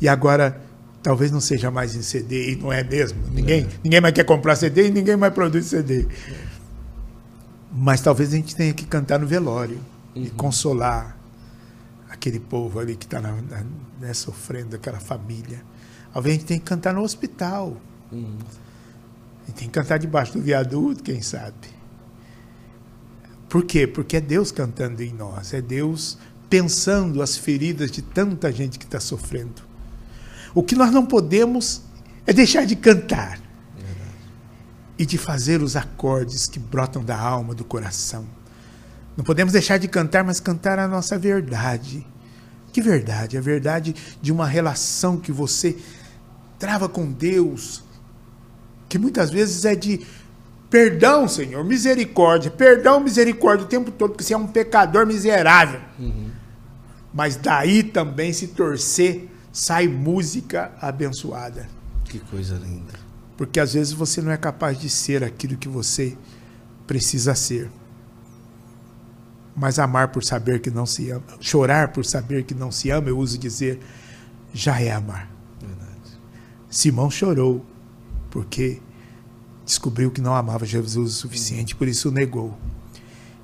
[0.00, 0.60] E agora,
[1.02, 3.20] talvez não seja mais em CD, e não é mesmo.
[3.32, 3.68] Ninguém, é.
[3.82, 6.06] ninguém mais quer comprar CD e ninguém mais produz CD.
[7.72, 9.80] Mas talvez a gente tenha que cantar no velório
[10.14, 10.24] uhum.
[10.24, 11.16] e consolar
[12.10, 15.62] aquele povo ali que está né, sofrendo, aquela família.
[16.12, 17.76] Talvez a gente tenha que cantar no hospital.
[18.12, 18.36] Uhum.
[19.42, 21.81] A gente tem que cantar debaixo do viaduto, quem sabe.
[23.52, 23.86] Por quê?
[23.86, 26.16] Porque é Deus cantando em nós, é Deus
[26.48, 29.60] pensando as feridas de tanta gente que está sofrendo.
[30.54, 31.82] O que nós não podemos
[32.26, 33.38] é deixar de cantar
[33.76, 34.10] Verdade.
[34.98, 38.26] e de fazer os acordes que brotam da alma, do coração.
[39.18, 42.06] Não podemos deixar de cantar, mas cantar a nossa verdade.
[42.72, 43.36] Que verdade?
[43.36, 45.76] A verdade de uma relação que você
[46.58, 47.84] trava com Deus,
[48.88, 50.00] que muitas vezes é de
[50.72, 55.82] perdão, Senhor, misericórdia, perdão, misericórdia o tempo todo, porque você é um pecador miserável.
[55.98, 56.30] Uhum.
[57.12, 61.68] Mas daí também se torcer sai música abençoada.
[62.06, 62.94] Que coisa linda.
[63.36, 66.16] Porque às vezes você não é capaz de ser aquilo que você
[66.86, 67.70] precisa ser.
[69.54, 73.10] Mas amar por saber que não se ama, chorar por saber que não se ama,
[73.10, 73.78] eu uso dizer,
[74.54, 75.30] já é amar.
[75.60, 76.18] Verdade.
[76.70, 77.62] Simão chorou
[78.30, 78.80] porque
[79.64, 82.56] descobriu que não amava Jesus o suficiente, por isso o negou.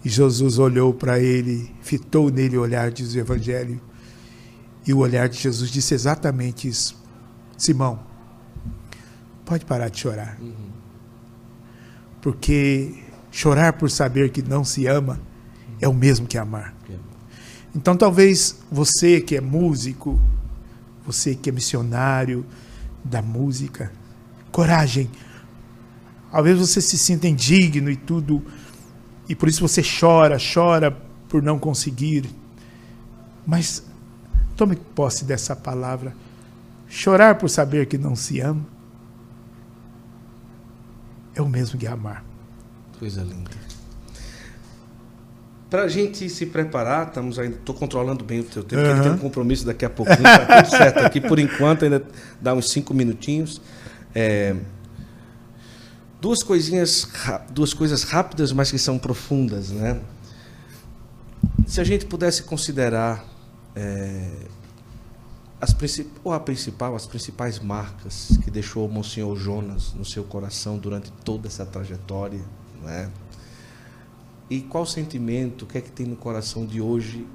[0.05, 3.81] E Jesus olhou para ele, fitou nele o olhar, diz o Evangelho,
[4.87, 6.97] e o olhar de Jesus disse exatamente isso.
[7.57, 8.01] Simão,
[9.45, 10.39] pode parar de chorar.
[10.41, 10.55] Uhum.
[12.21, 15.21] Porque chorar por saber que não se ama
[15.81, 16.75] é o mesmo que amar.
[17.75, 20.21] Então talvez você que é músico,
[21.07, 22.45] você que é missionário
[23.05, 23.93] da música,
[24.51, 25.11] coragem.
[26.31, 28.45] Talvez você se sinta indigno e tudo,
[29.29, 30.91] e por isso você chora, chora
[31.29, 32.29] por não conseguir.
[33.47, 33.83] Mas
[34.59, 36.13] Tome posse dessa palavra.
[36.89, 38.67] Chorar por saber que não se ama
[41.33, 42.25] é o mesmo que amar.
[42.99, 43.53] Coisa linda.
[45.71, 47.55] Para a gente se preparar, estamos ainda.
[47.55, 48.89] Estou controlando bem o teu tempo, uhum.
[48.89, 50.27] porque tem um compromisso daqui a pouquinho.
[50.27, 52.05] Está tudo certo aqui por enquanto, ainda
[52.41, 53.61] dá uns cinco minutinhos.
[54.13, 54.57] É,
[56.21, 57.09] duas coisinhas,
[57.51, 60.01] duas coisas rápidas, mas que são profundas, né?
[61.67, 63.25] Se a gente pudesse considerar
[63.77, 64.31] é,
[65.61, 65.77] as
[66.25, 71.11] ou a principal, as principais marcas que deixou o Monsenhor Jonas no seu coração durante
[71.25, 72.45] toda essa trajetória,
[72.83, 73.11] né?
[74.51, 77.27] E qual sentimento, o que é que tem no coração de hoje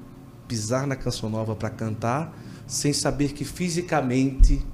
[0.47, 4.65] pisar na canção nova para cantar, sem saber que fisicamente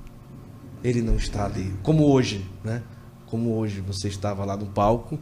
[0.83, 2.81] ele não está ali, como hoje, né?
[3.29, 5.19] Como hoje você estava lá no palco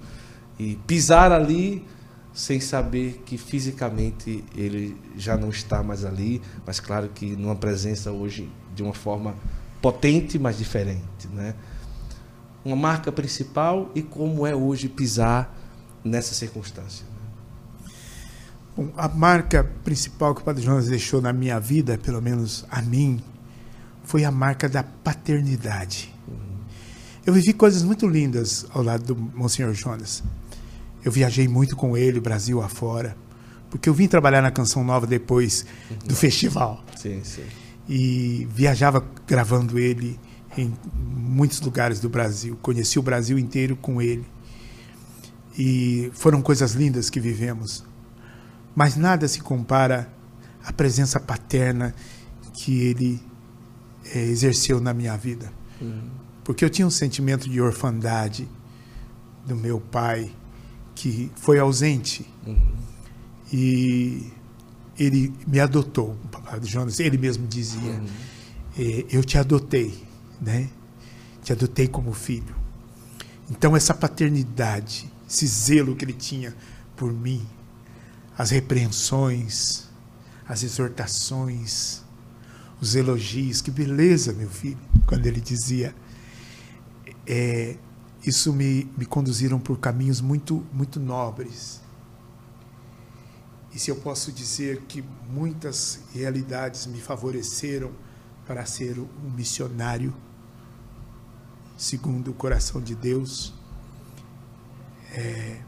[0.57, 1.85] e pisar ali
[2.33, 8.11] sem saber que fisicamente ele já não está mais ali, mas claro que numa presença
[8.11, 9.35] hoje de uma forma
[9.81, 11.55] potente, mas diferente, né?
[12.63, 15.55] Uma marca principal e como é hoje pisar
[16.03, 17.05] nessa circunstância.
[17.05, 17.89] Né?
[18.75, 22.81] Bom, a marca principal que o Padre Jonas deixou na minha vida, pelo menos a
[22.81, 23.19] mim,
[24.03, 26.13] foi a marca da paternidade.
[27.27, 27.33] Uhum.
[27.33, 30.23] Eu vivi coisas muito lindas ao lado do Monsenhor Jonas.
[31.03, 33.15] Eu viajei muito com ele, Brasil afora,
[33.69, 35.65] porque eu vim trabalhar na Canção Nova depois
[36.05, 36.83] do festival.
[36.95, 37.43] Sim, sim.
[37.87, 40.19] E viajava gravando ele
[40.57, 42.57] em muitos lugares do Brasil.
[42.61, 44.25] Conheci o Brasil inteiro com ele.
[45.57, 47.85] E foram coisas lindas que vivemos.
[48.75, 50.11] Mas nada se compara
[50.63, 51.93] à presença paterna
[52.53, 53.21] que ele
[54.13, 55.51] é, exerceu na minha vida.
[55.81, 56.26] Uhum.
[56.47, 58.47] Porque eu tinha um sentimento de orfandade
[59.45, 60.31] do meu pai,
[60.95, 62.25] que foi ausente.
[62.45, 62.71] Uhum.
[63.51, 64.31] E
[64.97, 66.17] ele me adotou,
[66.63, 68.07] Jonas, ele mesmo dizia, uhum.
[68.79, 70.01] é, eu te adotei,
[70.39, 70.69] né?
[71.43, 72.55] Te adotei como filho.
[73.51, 76.55] Então essa paternidade, esse zelo que ele tinha
[76.95, 77.45] por mim,
[78.37, 79.89] as repreensões,
[80.47, 82.03] as exortações,
[82.79, 85.93] os elogios, que beleza, meu filho, quando ele dizia,
[87.27, 87.77] é,
[88.25, 91.81] isso me, me conduziram por caminhos muito, muito nobres.
[93.73, 97.91] E se eu posso dizer que muitas realidades me favoreceram
[98.45, 100.13] para ser um missionário
[101.77, 103.53] segundo o coração de Deus,
[105.11, 105.61] é,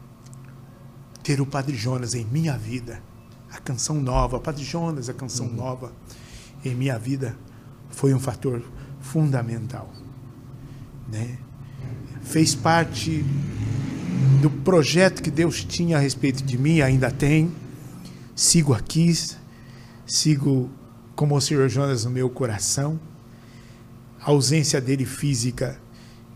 [1.22, 3.00] ter o Padre Jonas em minha vida,
[3.52, 5.54] a canção nova, Padre Jonas, a canção uhum.
[5.54, 5.92] nova
[6.64, 7.36] em minha vida
[7.90, 8.62] foi um fator
[9.00, 9.88] fundamental,
[11.08, 11.38] né?
[12.30, 13.24] Fez parte
[14.40, 17.50] do projeto que Deus tinha a respeito de mim, ainda tem.
[18.36, 19.12] Sigo aqui,
[20.06, 20.70] sigo
[21.16, 22.98] como o Senhor Jonas no meu coração.
[24.22, 25.80] a ausência dele física,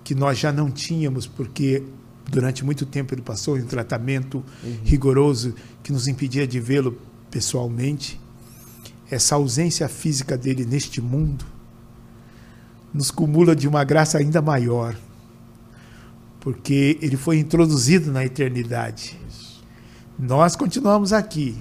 [0.02, 1.82] que nós já não tínhamos, porque
[2.30, 4.78] durante muito tempo ele passou em um tratamento uhum.
[4.82, 6.98] rigoroso que nos impedia de vê-lo
[7.30, 8.18] pessoalmente.
[9.10, 11.44] Essa ausência física dele neste mundo
[12.92, 14.96] nos cumula de uma graça ainda maior,
[16.44, 19.18] porque ele foi introduzido na eternidade.
[20.18, 21.56] Nós continuamos aqui,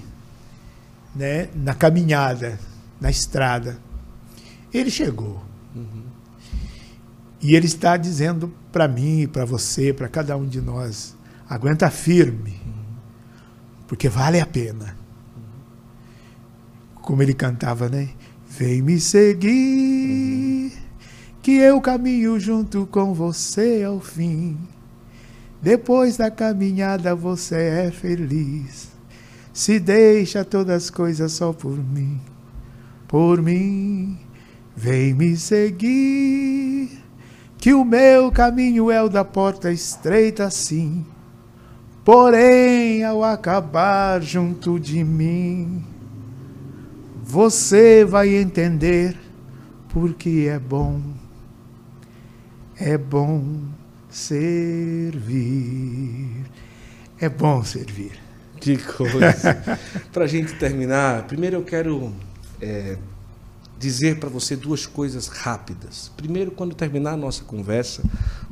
[1.16, 2.60] né, na caminhada,
[3.00, 3.78] na estrada.
[4.72, 5.42] Ele chegou.
[5.74, 6.02] Uhum.
[7.40, 11.16] E ele está dizendo para mim, para você, para cada um de nós:
[11.48, 12.60] aguenta firme,
[13.88, 14.94] porque vale a pena.
[16.96, 18.10] Como ele cantava, né?
[18.50, 20.72] Vem me seguir,
[21.42, 24.58] que eu caminho junto com você ao fim.
[25.64, 28.90] Depois da caminhada você é feliz.
[29.50, 32.20] Se deixa todas as coisas só por mim,
[33.08, 34.18] por mim.
[34.76, 36.90] Vem me seguir,
[37.56, 41.06] que o meu caminho é o da porta estreita, sim.
[42.04, 45.82] Porém, ao acabar junto de mim,
[47.22, 49.16] você vai entender
[49.88, 51.00] porque é bom,
[52.76, 53.72] é bom
[54.14, 55.24] servir.
[57.20, 58.12] É bom servir.
[58.60, 59.78] Que coisa.
[60.12, 62.14] Para a gente terminar, primeiro eu quero
[62.62, 62.96] é,
[63.76, 66.12] dizer para você duas coisas rápidas.
[66.16, 68.02] Primeiro, quando terminar a nossa conversa,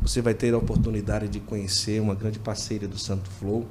[0.00, 3.66] você vai ter a oportunidade de conhecer uma grande parceira do Santo Flow,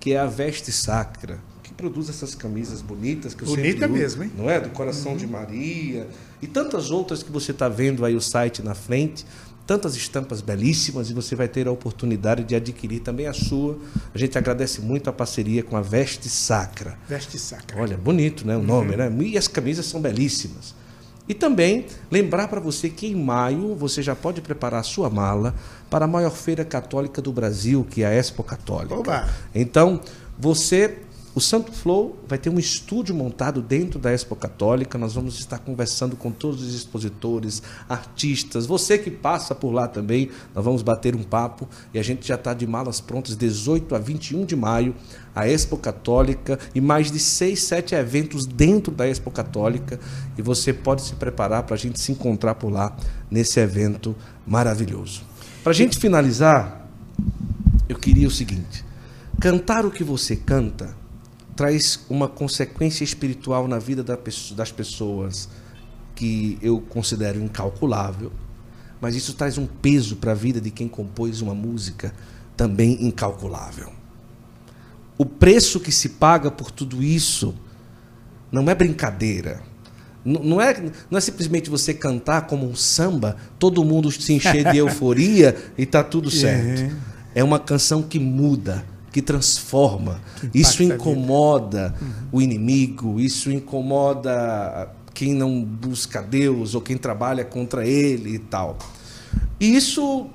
[0.00, 4.24] que é a Veste Sacra, que produz essas camisas bonitas que eu Bonita sempre mesmo,
[4.24, 4.32] hein?
[4.36, 4.58] Não é?
[4.60, 5.18] Do Coração uhum.
[5.18, 6.08] de Maria
[6.40, 9.26] e tantas outras que você está vendo aí o site na frente
[9.66, 13.78] tantas estampas belíssimas e você vai ter a oportunidade de adquirir também a sua.
[14.14, 16.98] A gente agradece muito a parceria com a Veste Sacra.
[17.08, 17.80] Veste Sacra.
[17.80, 18.56] Olha, bonito, né?
[18.56, 19.10] O nome, uhum.
[19.10, 19.24] né?
[19.24, 20.74] E as camisas são belíssimas.
[21.26, 25.54] E também lembrar para você que em maio você já pode preparar a sua mala
[25.88, 28.94] para a maior feira católica do Brasil, que é a Expo Católica.
[28.94, 29.28] Oba.
[29.54, 30.00] Então,
[30.38, 30.98] você
[31.34, 34.96] o Santo Flow vai ter um estúdio montado dentro da Expo Católica.
[34.96, 40.30] Nós vamos estar conversando com todos os expositores, artistas, você que passa por lá também.
[40.54, 43.98] Nós vamos bater um papo e a gente já está de malas prontas 18 a
[43.98, 44.94] 21 de maio,
[45.34, 49.98] a Expo Católica e mais de seis, sete eventos dentro da Expo Católica.
[50.38, 52.96] E você pode se preparar para a gente se encontrar por lá
[53.28, 54.14] nesse evento
[54.46, 55.22] maravilhoso.
[55.64, 56.88] Para a gente finalizar,
[57.88, 58.84] eu queria o seguinte:
[59.40, 61.02] cantar o que você canta
[61.56, 65.48] traz uma consequência espiritual na vida das pessoas
[66.14, 68.32] que eu considero incalculável,
[69.00, 72.14] mas isso traz um peso para a vida de quem compôs uma música
[72.56, 73.92] também incalculável.
[75.16, 77.54] O preço que se paga por tudo isso
[78.50, 79.62] não é brincadeira.
[80.24, 84.78] Não é, não é simplesmente você cantar como um samba, todo mundo se encher de
[84.78, 86.80] euforia e está tudo certo.
[86.80, 86.96] Uhum.
[87.34, 88.84] É uma canção que muda
[89.14, 90.20] que transforma.
[90.40, 92.08] Que isso incomoda uhum.
[92.32, 98.76] o inimigo, isso incomoda quem não busca Deus ou quem trabalha contra ele e tal.
[99.60, 100.26] E isso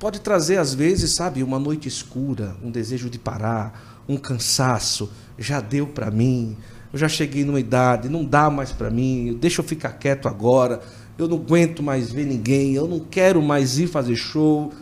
[0.00, 5.08] pode trazer, às vezes, sabe, uma noite escura, um desejo de parar, um cansaço.
[5.38, 6.56] Já deu para mim,
[6.92, 10.80] eu já cheguei numa idade, não dá mais para mim, deixa eu ficar quieto agora,
[11.16, 14.72] eu não aguento mais ver ninguém, eu não quero mais ir fazer show.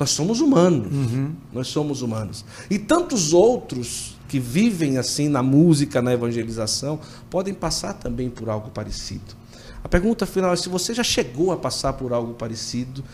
[0.00, 0.90] Nós somos humanos.
[0.90, 1.32] Uhum.
[1.52, 2.42] Nós somos humanos.
[2.70, 6.98] E tantos outros que vivem assim na música, na evangelização,
[7.28, 9.36] podem passar também por algo parecido.
[9.84, 13.04] A pergunta final é se você já chegou a passar por algo parecido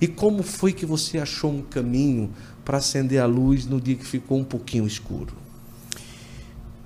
[0.00, 2.30] e como foi que você achou um caminho
[2.64, 5.34] para acender a luz no dia que ficou um pouquinho escuro?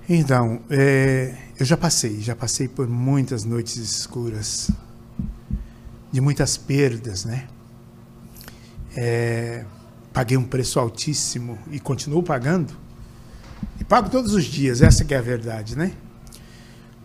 [0.09, 4.71] Então, é, eu já passei, já passei por muitas noites escuras,
[6.11, 7.47] de muitas perdas, né?
[8.95, 9.65] É,
[10.13, 12.73] paguei um preço altíssimo e continuo pagando.
[13.79, 15.93] E pago todos os dias, essa que é a verdade, né?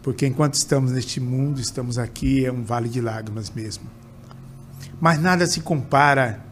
[0.02, 3.84] Porque enquanto estamos neste mundo, estamos aqui, é um vale de lágrimas mesmo.
[5.00, 6.44] Mas nada se compara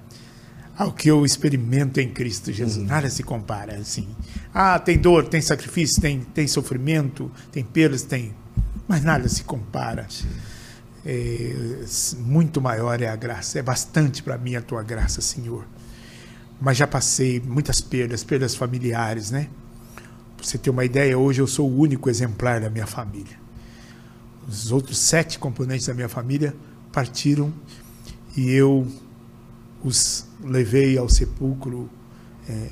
[0.76, 2.78] ao que eu experimento em Cristo Jesus.
[2.78, 2.87] Uhum.
[2.87, 4.09] Nada se compara assim.
[4.53, 8.35] Ah, tem dor, tem sacrifício, tem, tem sofrimento, tem perdas, tem.
[8.89, 10.07] Mas nada se compara.
[10.09, 10.28] Sim
[11.05, 11.84] é,
[12.18, 13.59] muito maior é a graça.
[13.59, 15.66] É bastante para mim a tua graça, Senhor.
[16.61, 19.48] Mas já passei muitas perdas, perdas familiares, né?
[20.36, 23.38] Pra você ter uma ideia, hoje eu sou o único exemplar da minha família.
[24.48, 26.55] Os outros sete componentes da minha família
[26.92, 27.52] partiram
[28.36, 28.86] e eu
[29.82, 31.90] os levei ao sepulcro
[32.48, 32.70] é,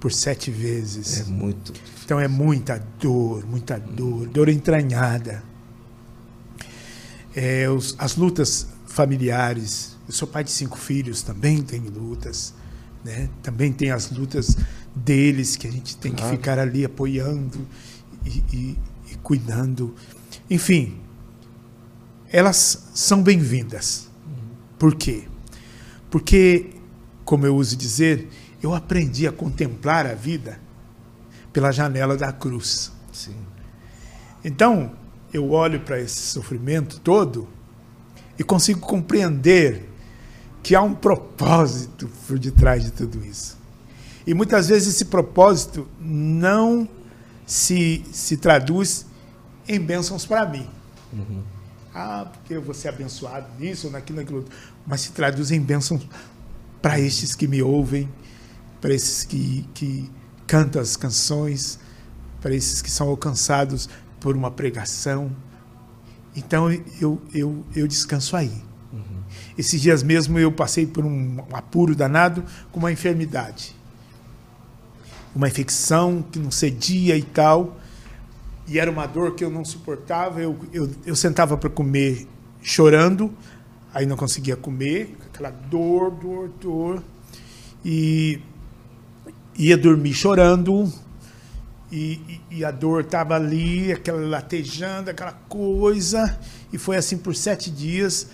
[0.00, 1.20] por sete vezes.
[1.20, 1.72] É muito.
[2.04, 5.42] Então é muita dor, muita dor, dor entranhada
[7.38, 9.96] é, os, as lutas familiares.
[10.08, 12.52] Eu sou pai de cinco filhos, também tenho lutas,
[13.04, 13.30] né?
[13.44, 14.56] Também tem as lutas
[14.92, 17.64] deles que a gente tem que ficar ali apoiando
[18.24, 18.78] e, e,
[19.12, 19.94] e cuidando.
[20.50, 20.98] Enfim,
[22.28, 24.08] elas são bem-vindas.
[24.76, 25.28] Por quê?
[26.10, 26.70] Porque,
[27.24, 28.28] como eu uso dizer,
[28.60, 30.58] eu aprendi a contemplar a vida
[31.52, 32.90] pela janela da cruz.
[33.12, 33.36] Sim.
[34.44, 34.97] Então,
[35.32, 37.48] eu olho para esse sofrimento todo
[38.38, 39.88] e consigo compreender
[40.62, 43.58] que há um propósito por detrás de tudo isso.
[44.26, 46.88] E muitas vezes esse propósito não
[47.46, 49.06] se, se traduz
[49.66, 50.68] em bênçãos para mim.
[51.12, 51.42] Uhum.
[51.94, 54.44] Ah, porque eu vou ser abençoado nisso, naquilo, naquilo.
[54.86, 56.06] Mas se traduz em bênçãos
[56.82, 58.08] para estes que me ouvem,
[58.80, 60.10] para esses que, que
[60.46, 61.78] cantam as canções,
[62.40, 63.88] para esses que são alcançados
[64.20, 65.30] por uma pregação.
[66.34, 68.52] Então eu, eu, eu descanso aí.
[68.92, 69.22] Uhum.
[69.56, 73.74] Esses dias mesmo eu passei por um apuro danado com uma enfermidade.
[75.34, 77.76] Uma infecção que não cedia e tal.
[78.66, 80.40] E era uma dor que eu não suportava.
[80.40, 82.26] Eu, eu, eu sentava para comer
[82.62, 83.32] chorando,
[83.94, 87.02] aí não conseguia comer, aquela dor, dor, dor.
[87.84, 88.40] E
[89.56, 90.92] ia dormir chorando,
[91.90, 96.38] e, e, a dor estava ali, aquela latejando, aquela coisa.
[96.72, 98.28] E foi assim por sete dias,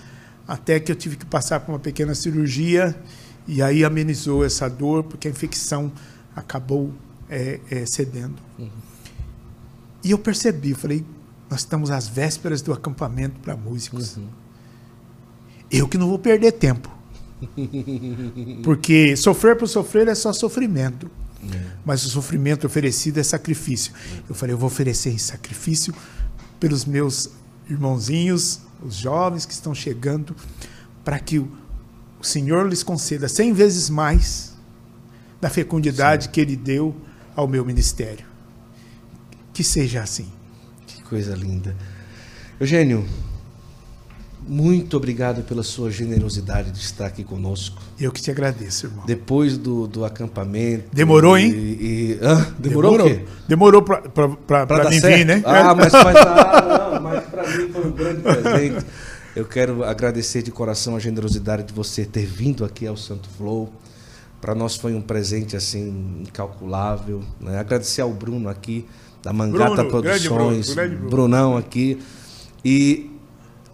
[0.46, 2.96] até que eu tive que passar por uma pequena cirurgia.
[3.46, 5.92] E aí amenizou essa dor, porque a infecção
[6.34, 6.92] acabou
[7.28, 8.36] é, é, cedendo.
[8.59, 8.68] Uhum.
[10.02, 11.05] E eu percebi, falei,
[11.48, 14.16] nós estamos às vésperas do acampamento para músicos.
[14.16, 14.28] Uhum.
[15.70, 16.90] Eu que não vou perder tempo.
[18.64, 21.11] Porque sofrer por sofrer é só sofrimento.
[21.53, 21.66] É.
[21.84, 23.92] Mas o sofrimento oferecido é sacrifício.
[24.28, 25.95] Eu falei, eu vou oferecer em sacrifício
[26.59, 27.30] pelos meus
[27.68, 30.34] irmãozinhos, os jovens que estão chegando,
[31.05, 31.51] para que o
[32.22, 34.55] Senhor lhes conceda cem vezes mais
[35.40, 36.30] da fecundidade Sim.
[36.30, 36.95] que Ele deu
[37.36, 38.26] ao meu ministério.
[39.53, 40.30] Que seja assim.
[40.86, 41.76] Que coisa linda.
[42.59, 43.07] Eugênio,
[44.47, 47.80] muito obrigado pela sua generosidade de estar aqui conosco.
[47.99, 49.05] Eu que te agradeço, irmão.
[49.07, 50.84] Depois do, do acampamento.
[50.92, 51.51] Demorou, hein?
[51.51, 53.24] E, e, ah, demorou, demorou o quê?
[53.49, 55.42] Demorou para mim vir, né?
[55.45, 58.86] Ah, mas, mas, ah, não, mas para mim foi um grande presente.
[59.34, 63.72] Eu quero agradecer de coração a generosidade de você ter vindo aqui ao Santo Flow.
[64.40, 67.22] Para nós foi um presente assim incalculável.
[67.40, 67.59] Né?
[67.59, 68.86] Agradecer ao Bruno aqui
[69.22, 71.11] da Mangata Bruno, Produções, Bruno, Bruno.
[71.11, 71.99] Brunão aqui.
[72.62, 73.11] E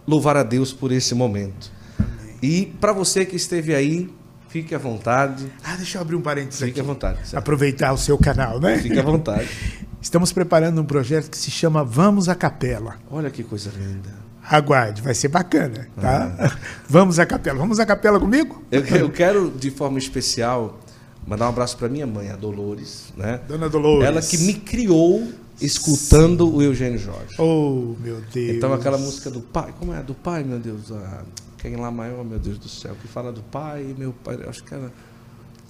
[0.07, 1.71] louvar a Deus por esse momento.
[1.97, 2.35] Amém.
[2.41, 4.09] E para você que esteve aí,
[4.49, 5.45] fique à vontade.
[5.63, 6.79] Ah, deixa eu abrir um parênteses fique aqui.
[6.79, 7.19] à vontade.
[7.19, 7.37] Certo?
[7.37, 8.77] Aproveitar o seu canal, né?
[8.79, 9.49] Fique à vontade.
[10.01, 12.95] Estamos preparando um projeto que se chama Vamos à Capela.
[13.09, 14.09] Olha que coisa linda.
[14.43, 16.35] Aguarde, vai ser bacana, tá?
[16.37, 16.57] Ah.
[16.89, 17.59] Vamos à capela.
[17.59, 18.63] Vamos à capela comigo?
[18.71, 20.79] Eu, eu quero, de forma especial,
[21.25, 23.39] mandar um abraço para minha mãe, a Dolores, né?
[23.47, 24.07] Dona Dolores.
[24.07, 25.31] Ela que me criou
[25.61, 27.35] escutando o Eugênio Jorge.
[27.37, 28.57] Oh, meu Deus.
[28.57, 30.01] Então aquela música do pai, como é?
[30.01, 30.91] Do pai, meu Deus.
[30.91, 31.23] Ah,
[31.57, 34.73] quem lá maior, meu Deus do céu, que fala do pai, meu pai, acho que
[34.73, 34.91] era.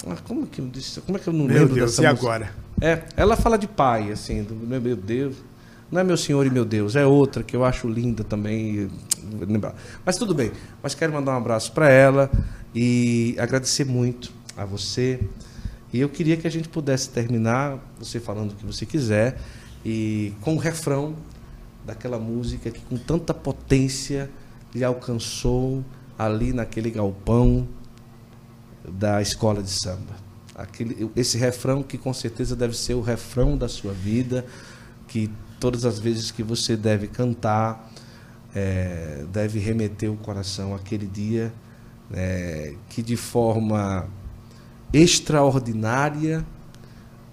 [0.08, 1.02] Ah, como que eu disse?
[1.02, 2.28] Como é que eu não meu lembro Deus, dessa e música?
[2.28, 2.54] agora?
[2.80, 5.36] É, ela fala de pai, assim, do meu Deus.
[5.92, 8.89] Não é meu senhor e meu Deus, é outra que eu acho linda também.
[10.05, 10.51] Mas tudo bem.
[10.82, 12.32] Mas quero mandar um abraço para ela
[12.74, 15.20] e agradecer muito a você.
[15.92, 19.38] E eu queria que a gente pudesse terminar, você falando o que você quiser,
[19.86, 21.16] e com o refrão
[21.86, 24.29] daquela música que com tanta potência
[24.74, 25.83] lhe alcançou
[26.17, 27.67] ali naquele galpão
[28.87, 30.16] da escola de samba.
[30.55, 34.45] Aquele, esse refrão que com certeza deve ser o refrão da sua vida,
[35.08, 37.91] que todas as vezes que você deve cantar,
[38.53, 41.51] é, deve remeter o coração àquele dia
[42.13, 44.08] é, que de forma
[44.93, 46.45] extraordinária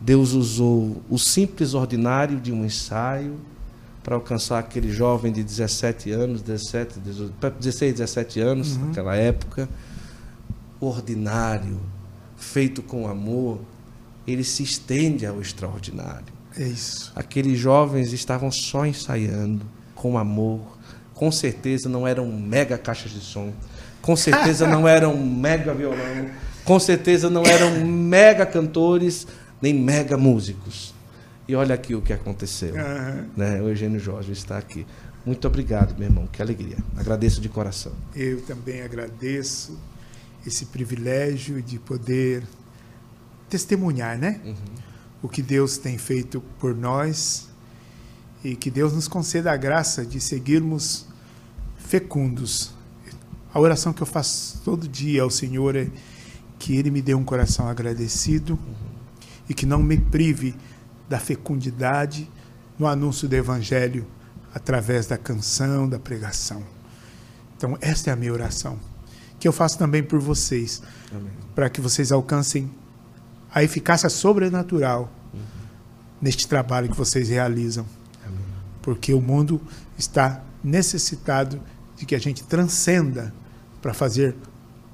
[0.01, 3.39] Deus usou o simples ordinário de um ensaio
[4.03, 8.87] para alcançar aquele jovem de 17 anos, 17, 18, 16, 17 anos, uhum.
[8.87, 9.69] naquela época.
[10.81, 11.81] O ordinário,
[12.37, 13.61] feito com amor,
[14.27, 16.33] ele se estende ao extraordinário.
[16.57, 17.13] É isso.
[17.15, 20.79] Aqueles jovens estavam só ensaiando, com amor.
[21.13, 23.53] Com certeza não eram mega caixas de som.
[24.01, 26.31] Com certeza não eram mega violão.
[26.65, 29.27] Com certeza não eram mega cantores
[29.61, 30.95] nem mega músicos.
[31.47, 32.75] E olha aqui o que aconteceu.
[32.75, 33.29] Uhum.
[33.37, 33.63] Né?
[33.63, 34.87] O Eugênio Jorge está aqui.
[35.25, 36.27] Muito obrigado, meu irmão.
[36.27, 36.77] Que alegria.
[36.97, 37.93] Agradeço de coração.
[38.15, 39.79] Eu também agradeço
[40.47, 42.43] esse privilégio de poder
[43.49, 44.41] testemunhar, né?
[44.45, 44.55] Uhum.
[45.23, 47.49] O que Deus tem feito por nós
[48.45, 51.07] e que Deus nos conceda a graça de seguirmos
[51.77, 52.71] fecundos
[53.53, 55.89] A oração que eu faço todo dia ao Senhor é
[56.59, 58.88] que Ele me dê um coração agradecido uhum.
[59.49, 60.55] E que não me prive
[61.09, 62.31] da fecundidade
[62.79, 64.07] no anúncio do Evangelho
[64.55, 66.63] através da canção, da pregação.
[67.57, 68.79] Então, esta é a minha oração,
[69.39, 70.83] que eu faço também por vocês,
[71.55, 72.71] para que vocês alcancem
[73.53, 75.41] a eficácia sobrenatural uhum.
[76.21, 77.85] neste trabalho que vocês realizam.
[78.25, 78.39] Amém.
[78.83, 79.61] Porque o mundo
[79.97, 81.61] está necessitado
[81.97, 83.35] de que a gente transcenda
[83.83, 84.37] para fazer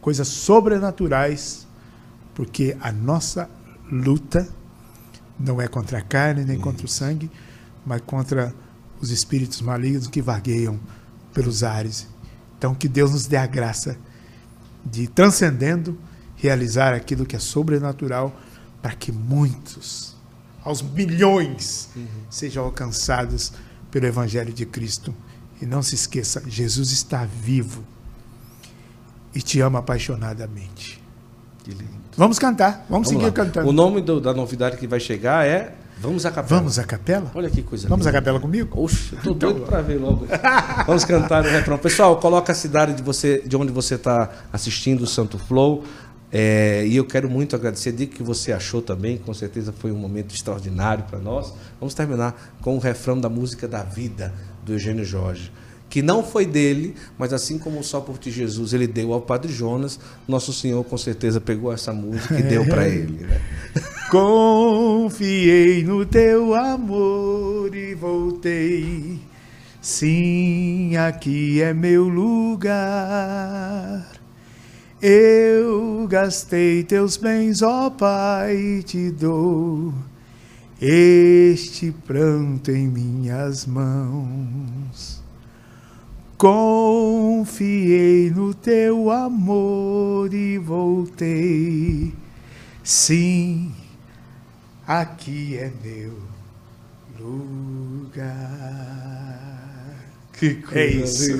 [0.00, 1.66] coisas sobrenaturais,
[2.34, 3.48] porque a nossa
[3.90, 4.48] luta
[5.38, 7.30] não é contra a carne nem contra o sangue,
[7.84, 8.54] mas contra
[9.00, 10.78] os espíritos malignos que vagueiam
[11.32, 12.06] pelos ares.
[12.56, 13.98] Então, que Deus nos dê a graça
[14.84, 15.98] de, transcendendo,
[16.36, 18.34] realizar aquilo que é sobrenatural,
[18.80, 20.16] para que muitos,
[20.62, 22.06] aos milhões, uhum.
[22.30, 23.52] sejam alcançados
[23.90, 25.14] pelo Evangelho de Cristo.
[25.60, 27.84] E não se esqueça, Jesus está vivo
[29.34, 31.02] e te ama apaixonadamente.
[32.16, 33.32] Vamos cantar, vamos, vamos seguir lá.
[33.32, 33.68] cantando.
[33.68, 36.60] O nome do, da novidade que vai chegar é Vamos à capela.
[36.60, 37.30] Vamos à capela?
[37.34, 38.18] Olha que coisa Vamos linda.
[38.18, 38.82] à capela comigo?
[38.82, 40.26] Oxe, estou doido para ver logo.
[40.86, 41.78] Vamos cantar o refrão.
[41.78, 45.84] Pessoal, coloca a cidade de, você, de onde você está assistindo o Santo Flow.
[46.32, 47.92] É, e eu quero muito agradecer.
[47.92, 51.54] Diga que você achou também, com certeza foi um momento extraordinário para nós.
[51.78, 54.34] Vamos terminar com o refrão da música da vida,
[54.64, 55.50] do Eugênio Jorge
[55.88, 59.52] que não foi dele, mas assim como só por ti Jesus ele deu ao Padre
[59.52, 63.24] Jonas, nosso Senhor com certeza pegou essa música e deu para ele.
[63.24, 63.40] Né?
[64.10, 69.20] Confiei no teu amor e voltei.
[69.80, 72.74] Sim, aqui é meu lugar.
[75.02, 79.92] Eu gastei teus bens, ó Pai, te dou
[80.80, 85.13] este pranto em minhas mãos.
[86.36, 92.12] Confiei no teu amor e voltei.
[92.82, 93.72] Sim,
[94.86, 96.18] aqui é meu
[97.20, 98.34] lugar.
[100.32, 101.32] Que coisa é isso.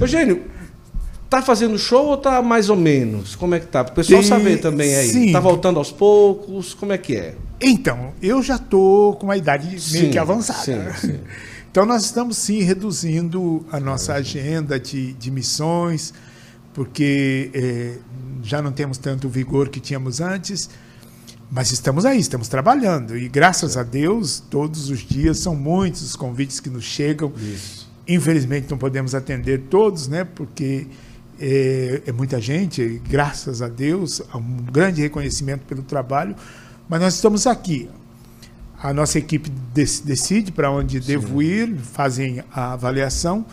[0.00, 0.44] Eugênio,
[1.28, 3.34] tá fazendo show ou tá mais ou menos?
[3.34, 3.82] Como é que tá?
[3.82, 5.08] Para o pessoal saber também aí.
[5.08, 5.32] Sim.
[5.32, 6.74] Tá voltando aos poucos?
[6.74, 7.34] Como é que é?
[7.60, 10.94] Então, eu já tô com uma idade meio sim, que avançada.
[10.94, 11.20] Sim, sim.
[11.70, 16.12] Então, nós estamos sim reduzindo a nossa agenda de, de missões,
[16.74, 17.96] porque é,
[18.42, 20.68] já não temos tanto vigor que tínhamos antes,
[21.48, 23.16] mas estamos aí, estamos trabalhando.
[23.16, 27.32] E graças a Deus, todos os dias são muitos os convites que nos chegam.
[27.36, 27.88] Isso.
[28.08, 30.88] Infelizmente, não podemos atender todos, né, porque
[31.38, 36.34] é, é muita gente, graças a Deus, há um grande reconhecimento pelo trabalho,
[36.88, 37.88] mas nós estamos aqui
[38.82, 39.50] a nossa equipe
[40.04, 41.06] decide para onde Sim.
[41.06, 43.44] devo ir, fazem a avaliação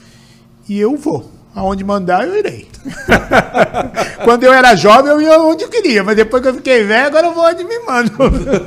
[0.68, 1.32] e eu vou.
[1.54, 2.68] Aonde mandar, eu irei.
[4.24, 7.08] Quando eu era jovem, eu ia onde eu queria, mas depois que eu fiquei velho,
[7.08, 8.12] agora eu vou onde me mando.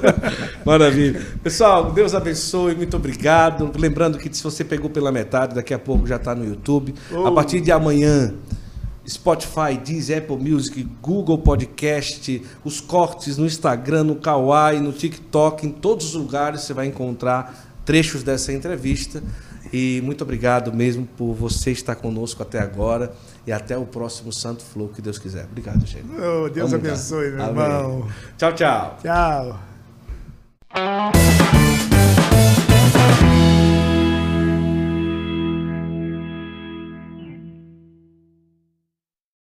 [0.66, 1.24] Maravilha.
[1.40, 3.70] Pessoal, Deus abençoe, muito obrigado.
[3.78, 6.92] Lembrando que se você pegou pela metade, daqui a pouco já está no YouTube.
[7.12, 7.28] Oh.
[7.28, 8.34] A partir de amanhã,
[9.10, 15.70] Spotify, Deezer, Apple Music, Google Podcast, os cortes no Instagram, no Kawaii, no TikTok, em
[15.70, 19.22] todos os lugares você vai encontrar trechos dessa entrevista.
[19.72, 23.12] E muito obrigado mesmo por você estar conosco até agora
[23.46, 25.44] e até o próximo Santo Flow, que Deus quiser.
[25.44, 26.06] Obrigado, gente.
[26.12, 27.64] Oh, Deus Vamos abençoe, meu Amém.
[27.64, 28.08] irmão.
[28.36, 28.98] Tchau, tchau.
[29.02, 29.60] Tchau.